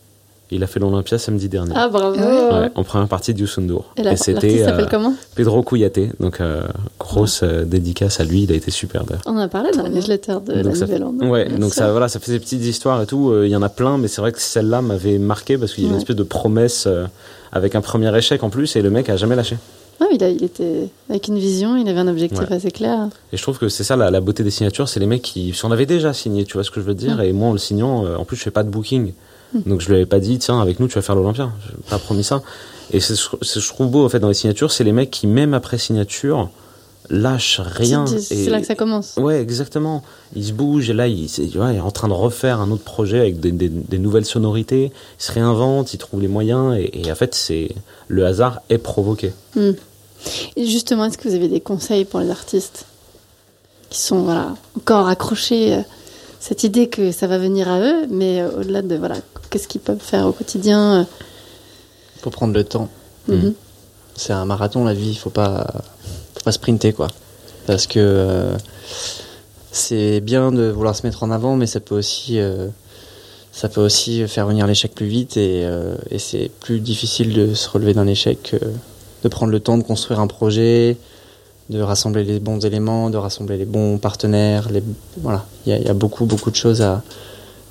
[0.55, 1.73] Il a fait l'Olympia samedi dernier.
[1.75, 2.17] Ah, bravo.
[2.19, 3.87] Ouais, en première partie du Sundour.
[3.97, 5.15] Et, la, c'était euh, comment?
[5.35, 6.11] Pedro Kouyaté.
[6.21, 6.63] Donc euh,
[7.01, 8.43] grosse euh, dédicace à lui.
[8.43, 9.23] Il a été super d'ailleurs.
[9.27, 11.23] On en a parlé dans la newsletter de Donc la ça Nouvelle Onde.
[11.25, 11.83] Ouais, Bien donc sûr.
[11.83, 13.31] ça, voilà, ça fait des petites histoires et tout.
[13.31, 15.85] Euh, Il y en a plein, mais c'est vrai que celle-là m'avait marqué parce qu'il
[15.85, 16.03] y avait une Ouais.
[16.03, 17.07] espèce de promesse euh,
[17.53, 19.57] avec un premier échec en plus et le mec a jamais lâché.
[20.01, 22.53] Ah, il, a- il était avec une vision, il avait un objectif Ouais.
[22.57, 23.09] assez clair.
[23.33, 25.53] Et je trouve que c'est ça la, la beauté des signatures, c'est les mecs qui
[25.55, 27.21] si on avait déjà signé, tu vois ce que je veux dire.
[27.23, 29.13] Et moi en le signant, euh, en plus je fais pas de booking.
[29.55, 31.99] Donc je lui avais pas dit tiens avec nous tu vas faire l'Olympia, je pas
[31.99, 32.43] promis ça.
[32.93, 35.27] Et c'est ce je trouve beau en fait dans les signatures, c'est les mecs qui
[35.27, 36.51] même après signature
[37.11, 38.07] lâchent rien.
[38.07, 39.17] C'est, là que ça commence.
[39.17, 40.03] Ouais, exactement.
[40.37, 42.61] Il se bouge et là, il, c'est- tu vois, il est en train de refaire
[42.61, 44.93] un autre projet avec des, des- des nouvelles sonorités.
[45.19, 47.71] Il se réinvente, il trouve les moyens et, et en fait, c'est
[48.09, 49.33] le hasard est provoqué.
[49.57, 49.73] Hmm.
[50.57, 52.87] Et justement, est-ce que vous avez des conseils pour les artistes
[53.91, 55.85] qui sont voilà, encore accrochés à
[56.43, 59.15] cette idée que ça va venir à eux, mais euh, au-delà de voilà,
[59.49, 61.07] qu'est-ce qu'ils peuvent faire au quotidien
[62.21, 62.89] Faut prendre le temps.
[63.31, 63.55] euh, mhm.
[64.17, 65.11] C'est un marathon, la vie.
[65.11, 65.69] Il faut pas,
[66.35, 67.07] faut pas sprinter, quoi.
[67.67, 68.57] Parce que euh,
[69.71, 72.67] c'est bien de vouloir se mettre en avant, mais ça peut aussi, euh,
[73.53, 77.55] ça peut aussi faire venir l'échec plus vite et, euh, et c'est plus difficile de
[77.55, 78.57] se relever d'un échec que
[79.23, 80.97] de prendre le temps de construire un projet,
[81.71, 84.69] de rassembler les bons éléments, de rassembler les bons partenaires.
[84.71, 84.83] Les,
[85.19, 87.03] voilà, il y a, il y a beaucoup, beaucoup de choses à,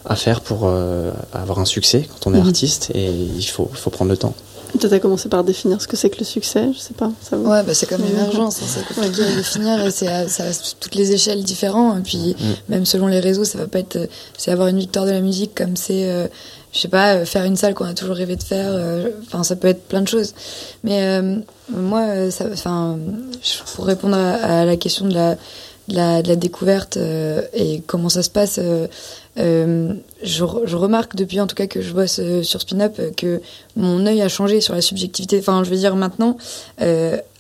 [0.06, 2.48] à faire pour euh, avoir un succès quand on est Mhm.
[2.48, 4.34] artiste et il faut, il faut prendre le temps.
[4.80, 7.12] Toi, t'as commencé par définir ce que c'est que le succès, je sais pas.
[7.22, 10.46] Ça Ouais, bah c'est comme l'émergence, hein, c'est compliqué à définir et c'est à, ça
[10.46, 12.00] a toutes les échelles différentes.
[12.00, 12.36] Et puis,
[12.70, 14.08] même selon les réseaux, ça va pas être.
[14.38, 16.28] C'est avoir une victoire de la musique comme c'est, euh,
[16.74, 18.70] je sais pas, euh, faire une salle qu'on a toujours rêvé de faire.
[18.70, 20.34] euh, Enfin, ça peut être plein de choses.
[20.84, 21.38] Mais euh,
[21.70, 22.06] moi,
[22.52, 22.98] enfin,
[23.76, 25.36] pour répondre à, à la question de la,
[25.88, 26.98] de la, de la découverte
[27.54, 28.60] et comment ça se passe,
[29.38, 29.94] euh,
[30.24, 33.12] je, je remarque depuis en tout cas que je bosse euh, sur Spin Up euh,
[33.16, 33.42] que
[33.78, 35.40] mon œil a changé sur la subjectivité.
[35.40, 36.36] Enfin, je veux dire maintenant,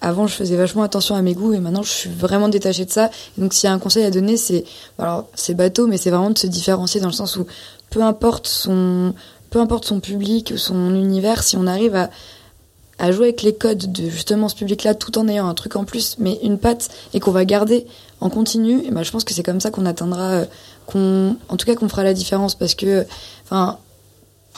[0.01, 2.91] avant je faisais vachement attention à mes goûts et maintenant je suis vraiment détachée de
[2.91, 3.11] ça.
[3.37, 4.63] Donc s'il y a un conseil à donner, c'est
[4.97, 7.45] alors c'est bateau, mais c'est vraiment de se différencier dans le sens où
[7.91, 9.13] peu importe son
[9.51, 12.09] peu importe son public son univers, si on arrive à
[13.01, 15.85] à jouer avec les codes de justement ce public-là tout en ayant un truc en
[15.85, 17.87] plus, mais une patte et qu'on va garder
[18.21, 20.45] en continu, et ben je pense que c'est comme ça qu'on atteindra, euh,
[20.85, 23.05] qu'on, en tout cas qu'on fera la différence parce que,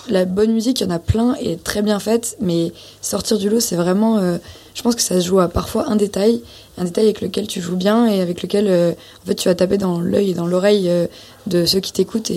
[0.09, 3.49] la bonne musique, il y en a plein et très bien faite, mais sortir du
[3.49, 4.37] lot, c'est vraiment, euh,
[4.73, 6.41] je pense que ça se joue à parfois un détail,
[6.77, 9.55] un détail avec lequel tu joues bien et avec lequel, euh, en fait, tu vas
[9.55, 10.91] taper dans l'œil et dans l'oreille
[11.47, 12.31] de ceux qui t'écoutent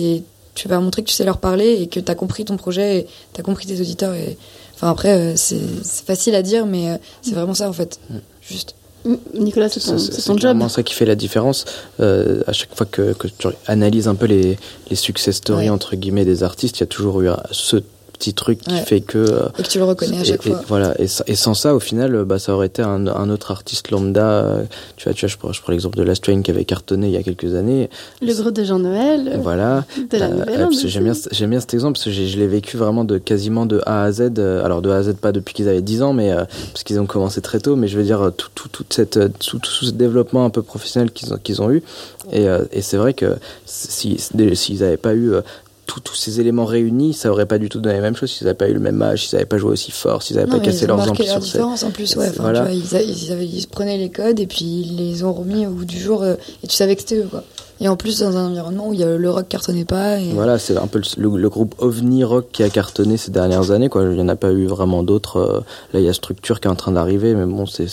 [0.57, 2.97] tu vas montrer que tu sais leur parler et que tu as compris ton projet
[2.99, 4.37] et tu as compris tes auditeurs et
[4.75, 7.99] Enfin après, euh, c'est c'est facile à dire, mais euh, c'est vraiment ça en fait.
[8.47, 8.75] Juste.
[9.05, 10.39] Mm, Nicolas, c'est ton, C'est- c'est c'est ton job.
[10.41, 11.65] clairement ça qui fait la différence.
[11.99, 14.57] Euh, à chaque fois que, que tu analyses un peu les,
[14.91, 15.69] les success stories Ouais.
[15.71, 17.77] entre guillemets des artistes, il y a toujours eu un- ce
[18.17, 18.81] petit truc qui Ouais.
[18.81, 20.61] fait que euh, Et que tu le reconnais à chaque et, fois.
[20.67, 23.29] voilà et, sa- et sans ça au final euh, bah ça aurait été un, un
[23.29, 24.63] autre artiste lambda euh,
[24.97, 27.07] tu vois tu vois je prends, je prends l'exemple de Last Train qui avait cartonné
[27.07, 27.89] il y a quelques années
[28.21, 31.59] Le gros de Jean-Noël, euh, voilà de la Euh, nouvelle euh, j'aime bien, j'aime bien
[31.59, 34.39] cet exemple parce que je l'ai vécu vraiment de quasiment de A à Z.
[34.63, 36.43] alors de A à Z pas depuis qu'ils avaient 10 ans, mais euh,
[36.73, 37.75] parce qu'ils ont commencé très tôt.
[37.75, 41.11] Mais je veux dire tout, tout, toute cette, tout, tout ce développement un peu professionnel
[41.11, 41.83] qu'ils ont, qu'ils ont eu.
[42.31, 45.41] Et, euh, et c'est vrai que si s'ils n'avaient pas eu euh,
[45.87, 48.31] tous tous ces éléments réunis, ça aurait pas du tout donné la même chose.
[48.31, 50.51] S'ils n'avaient pas eu le même âge, s'ils n'avaient pas joué aussi fort, s'ils n'avaient
[50.51, 52.29] pas cassé ils ont leurs amplis leur sur différence en plus, ouais.
[52.37, 52.63] Voilà.
[52.63, 52.83] vois, ils,
[53.23, 55.97] ils, avaient- ils prenaient les codes et puis ils les ont remis au bout du
[55.99, 57.43] jour euh, et tu savais que c'était eux, quoi.
[57.79, 60.19] Et en plus, dans un environnement où il y a, le rock cartonnait pas.
[60.19, 60.31] Et...
[60.33, 63.71] Voilà, c'est un peu le, le- le groupe OVNI Rock qui a cartonné ces dernières
[63.71, 63.89] années.
[63.89, 64.03] Quoi.
[64.03, 65.37] Il n'y en a pas eu vraiment d'autres.
[65.37, 65.59] euh,
[65.93, 67.87] Là, il y a Structure qui est en train d'arriver, mais bon, c'est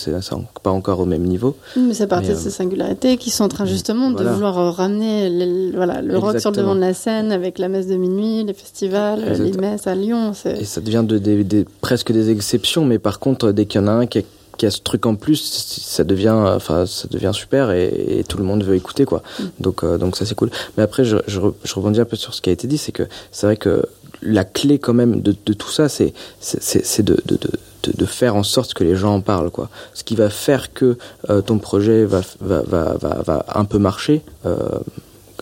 [0.63, 1.55] pas encore au même niveau.
[1.77, 4.29] Mais ça partait de euh, ces singularités qui sont en train justement voilà.
[4.29, 6.63] de vouloir euh, ramener le, voilà, le rock sur le Exactement.
[6.69, 9.71] devant de la scène avec la messe de minuit, les festivals, euh, les Exactement.
[9.71, 10.31] messes à Lyon.
[10.59, 13.91] Et ça devient de, presque des exceptions, mais par contre, dès qu'il y en a
[13.91, 14.19] un qui
[14.55, 18.23] a, qui a ce truc en plus, ça devient, enfin, ça devient super et, et
[18.23, 19.21] tout le monde veut écouter, quoi.
[19.59, 20.49] Donc, euh, donc ça c'est cool.
[20.77, 22.77] Mais après, je, je, re- je rebondis un peu sur ce qui a été dit,
[22.77, 23.83] c'est que c'est vrai que
[24.21, 27.49] la clé quand même de, de tout ça, c'est c'est- de, de, de,
[27.83, 29.69] de- de faire en sorte que les gens en parlent, quoi.
[29.93, 30.97] Ce qui va faire que
[31.29, 34.21] euh, ton projet va, va, va, va, va un peu marcher.
[34.45, 34.55] Euh,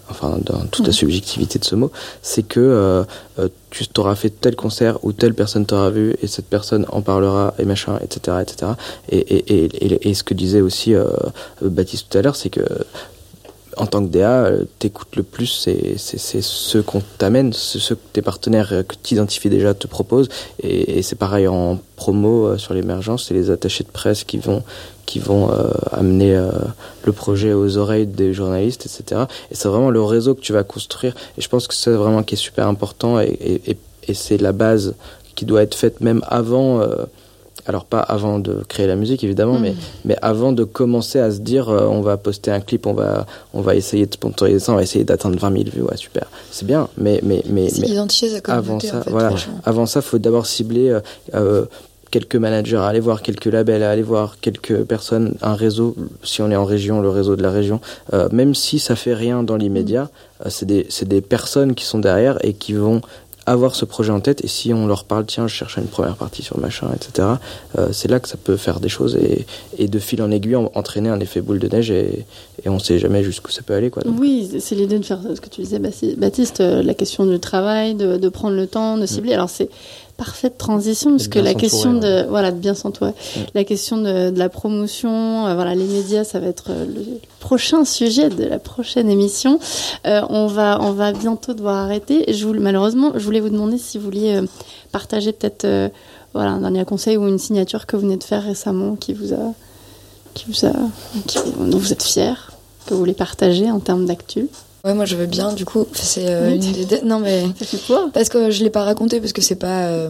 [0.10, 1.92] enfin dans toute la subjectivité de ce mot,
[2.22, 3.04] c'est que euh,
[3.40, 7.02] euh, tu t'auras fait tel concert ou telle personne t'aura vu et cette personne en
[7.02, 8.72] parlera et machin, etc., etc.
[9.10, 11.08] Et, et, et, et, et ce que disait aussi euh,
[11.62, 12.66] Baptiste tout à l'heure, c'est que
[13.78, 18.02] en tant que DA, euh, t'écoutes le plus, c'est, c'est, ceux qu'on t'amène, ceux que
[18.14, 20.30] tes partenaires euh, que tu identifies déjà te proposent.
[20.62, 24.64] Et, c'est pareil en promo euh, sur l'émergence, c'est les attachés de presse qui vont,
[25.06, 25.52] qui vont
[25.92, 26.42] amener
[27.04, 29.24] le projet aux oreilles des journalistes, etc.
[29.52, 31.14] Et c'est vraiment le réseau que tu vas construire.
[31.38, 33.62] Et je pense que c'est vraiment qui est super important et,
[34.08, 34.96] et c'est la base
[35.36, 36.82] qui doit être faite même avant.
[37.66, 39.62] Alors pas avant de créer la musique évidemment, Mm.
[39.62, 42.94] mais mais avant de commencer à se dire euh, on va poster un clip, on
[42.94, 45.98] va on va essayer de sponsoriser ça, on va essayer d'atteindre 20 000 vues, ouais
[45.98, 49.32] super, c'est bien, mais mais mais, mais identifier sa avant ça, en fait, voilà,
[49.64, 51.00] avant ça, faut d'abord cibler euh,
[51.36, 51.66] euh,
[52.14, 55.96] quelques managers, aller voir quelques labels, aller voir quelques personnes, un réseau.
[56.22, 57.82] Si on est en région, le réseau de la région,
[58.14, 60.12] euh, même si ça fait rien dans l'immédiat,
[60.46, 63.02] euh, c'est des c'est des personnes qui sont derrière et qui vont
[63.46, 66.16] avoir ce projet en tête et si on leur parle tiens je cherche une première
[66.16, 67.28] partie sur machin etc
[67.78, 69.46] euh, c'est là que ça peut faire des choses et,
[69.78, 72.26] et de fil en aiguille en- entraîner un effet boule de neige et,
[72.64, 75.20] et on sait jamais jusqu'où ça peut aller quoi Donc, Oui, c'est l'idée de faire
[75.36, 78.68] ce que tu disais, Bapti- Baptiste, euh, la question du travail, de, de prendre le
[78.68, 79.34] temps, de cibler.
[79.34, 79.70] Alors c'est
[80.18, 83.14] parfaite transition parce que la question de voilà de bien s'entourer,
[83.54, 87.20] la question de, de la promotion, euh, voilà les médias, ça va être euh, le
[87.40, 89.60] prochain sujet de la prochaine émission.
[90.06, 92.32] Euh, on va on va bientôt devoir arrêter.
[92.32, 94.46] Je voulais, malheureusement, je voulais vous demander si vous vouliez euh,
[94.92, 95.92] partager peut-être
[96.34, 99.34] voilà un dernier conseil ou une signature que vous venez de faire récemment qui vous
[99.34, 99.54] a
[100.34, 100.74] qui vous a
[101.28, 102.52] qui, dont vous êtes fier
[102.86, 104.48] que vous voulez partager en termes d'actu.
[104.86, 105.86] Ouais, moi je veux bien, du coup.
[105.94, 107.44] C'est euh, une des- Non, mais.
[107.60, 110.10] Ça fait quoi Parce que je l'ai pas raconté parce que c'est pas euh,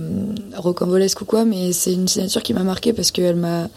[0.58, 3.70] rocambolesque ou quoi, mais c'est une signature qui m'a marqué parce qu'elle m'a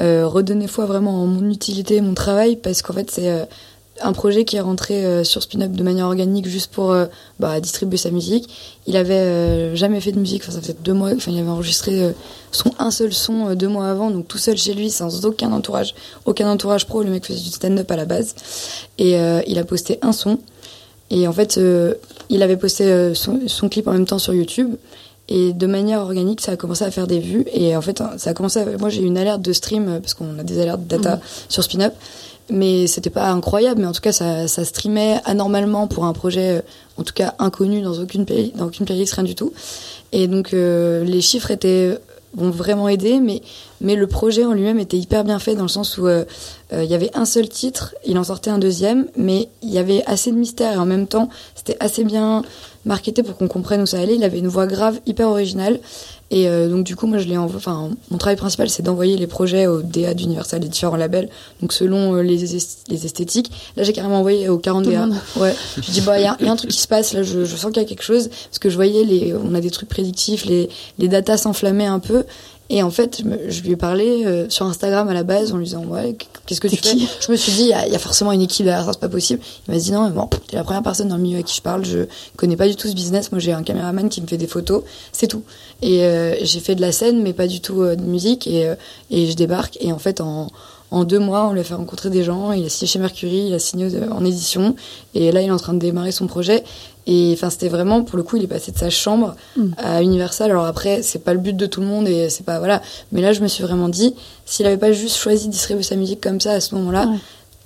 [0.00, 3.44] euh, redonné foi vraiment en mon utilité, mon travail, parce qu'en fait c'est euh,
[4.02, 7.06] un projet qui est rentré euh, sur Spin-Up de manière organique juste pour euh,
[7.38, 8.48] bah, distribuer sa musique.
[8.86, 11.48] Il avait euh, jamais fait de musique, enfin ça faisait deux mois, enfin il avait
[11.48, 12.14] enregistré
[12.52, 15.94] son un seul son deux mois avant, donc tout seul chez lui, sans aucun entourage,
[16.24, 17.02] aucun entourage pro.
[17.02, 18.34] Le mec faisait du stand-up à la base,
[18.98, 20.38] et il a posté un son.
[21.10, 21.58] Et en fait,
[22.28, 24.74] il avait posté son, son clip en même temps sur YouTube.
[25.30, 27.44] Et de manière organique, ça a commencé à faire des vues.
[27.52, 28.60] Et en fait, ça a commencé.
[28.60, 28.64] À...
[28.78, 31.20] Moi, j'ai eu une alerte de stream parce qu'on a des alertes de data
[31.50, 31.92] sur SpinUp.
[32.50, 33.80] Mais c'était pas incroyable.
[33.80, 36.60] Mais en tout cas, ça, ça streamait anormalement pour un projet, euh,
[36.96, 39.52] en tout cas inconnu dans aucune play, dans aucune playlist, rien du tout.
[40.12, 41.98] Et donc, euh, les chiffres étaient
[42.34, 43.42] vont vraiment aider, mais
[43.80, 46.24] mais le projet en lui-même était hyper bien fait dans le sens où euh,
[46.72, 49.78] euh, il y avait un seul titre, il en sortait un deuxième, mais il y
[49.78, 52.42] avait assez de mystère et en même temps c'était assez bien
[52.84, 54.16] marketé pour qu'on comprenne où ça allait.
[54.16, 55.80] Il avait une voix grave, hyper originale.
[56.30, 59.26] Et euh, donc du coup, moi, je l'ai enfin, mon travail principal, c'est d'envoyer les
[59.26, 61.30] projets au DA d'Universal, les différents labels,
[61.62, 63.50] donc selon euh, les, est- les esthétiques.
[63.76, 65.08] Là, j'ai carrément envoyé aux 40 Tout DA.
[65.36, 65.54] Ouais.
[65.80, 67.22] Je dis bah, il y, y a un truc qui se passe là.
[67.22, 69.60] Je, je sens qu'il y a quelque chose parce que je voyais les, on a
[69.62, 70.68] des trucs prédictifs, les
[70.98, 72.24] les datas s'enflammaient un peu.
[72.70, 75.64] Et en fait, je, lui ai parlé euh, sur Instagram à la base en lui
[75.64, 77.96] disant ouais, qu'est-ce que tu fais Je me suis dit il y, a- il y
[77.96, 79.40] a forcément une équipe derrière ça, c'est pas possible.
[79.66, 81.54] Il m'a dit non, mais bon, t'es la première personne dans le milieu à qui
[81.56, 81.84] je parle.
[81.86, 82.00] Je
[82.36, 83.32] connais pas du tout ce business.
[83.32, 85.42] Moi, j'ai un caméraman qui me fait des photos, c'est tout.
[85.80, 88.46] Et euh, j'ai fait de la scène, mais pas du tout euh, de musique.
[88.46, 88.74] Et, euh,
[89.10, 89.78] et je débarque.
[89.80, 90.48] Et en fait, en,
[90.90, 92.52] en deux mois, on lui a fait rencontrer des gens.
[92.52, 94.74] Il a signé chez Mercury, il a signé euh, en édition.
[95.14, 96.64] Et là, il est en train de démarrer son projet.
[97.10, 99.70] Et enfin, c'était vraiment, pour le coup, il est passé de sa chambre Mm.
[99.78, 100.50] à Universal.
[100.50, 102.82] Alors après, c'est pas le but de tout le monde et c'est pas, voilà.
[103.12, 105.96] Mais là, je me suis vraiment dit, s'il avait pas juste choisi de distribuer sa
[105.96, 107.16] musique comme ça à ce moment-là, Ouais.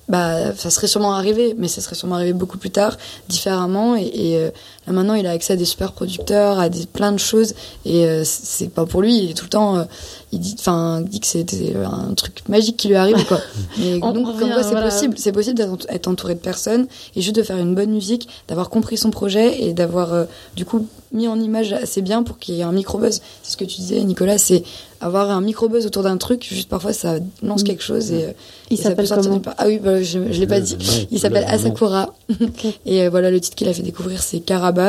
[0.09, 2.97] bah, ça serait sûrement arrivé, mais ça serait sûrement arrivé beaucoup plus tard,
[3.29, 3.97] différemment.
[3.97, 4.51] Et, et, euh,
[4.87, 7.55] là maintenant, il a accès à des super producteurs, à des, plein de choses.
[7.85, 9.17] Et euh, c'est c'est pas pour lui.
[9.19, 9.85] Il est tout le temps, euh,
[10.31, 13.41] il dit, enfin, dit que c'était un truc magique qui lui arrive, quoi.
[13.79, 14.89] Mais On donc, revient, comme quoi, c'est voilà.
[14.89, 15.15] possible.
[15.19, 18.97] C'est possible d'être entouré de personnes et juste de faire une bonne musique, d'avoir compris
[18.97, 20.25] son projet et d'avoir, euh,
[20.55, 23.21] du coup, mis en image assez bien pour qu'il y ait un micro-buzz.
[23.43, 24.63] C'est ce que tu disais, Nicolas, c'est
[25.03, 28.33] avoir un micro-buzz autour d'un truc, juste parfois ça lance quelque chose et, euh,
[28.71, 29.43] Il s'appelle comment.
[29.59, 30.77] Ah oui, bah, je, je l'ai pas dit.
[31.11, 32.15] Il s'appelle Asakura.
[32.87, 34.41] Et euh, voilà, le titre qu'il a fait découvrir, c'est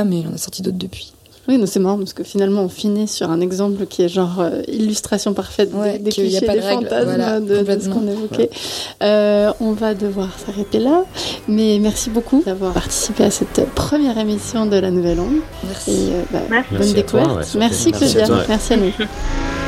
[0.06, 1.14] Mais il en a sorti d'autres depuis.
[1.50, 4.62] Oui, c'est marrant parce que finalement on finit sur un exemple qui est genre euh,
[4.70, 7.80] illustration parfaite des- Ouais, des, a clichés, pas de des règle, fantasmes voilà, de- de,
[7.82, 8.50] ce qu'on évoquait.
[9.02, 11.04] Euh, on va devoir s'arrêter là,
[11.50, 15.42] mais merci beaucoup d'avoir participé à cette première émission de la Nouvelle Onde.
[15.66, 15.92] Merci.
[15.92, 16.70] Et euh, bah, Merci.
[16.72, 17.54] bonne Merci à toi, découverte.
[17.54, 18.92] ouais, merci Claudia, merci à nous.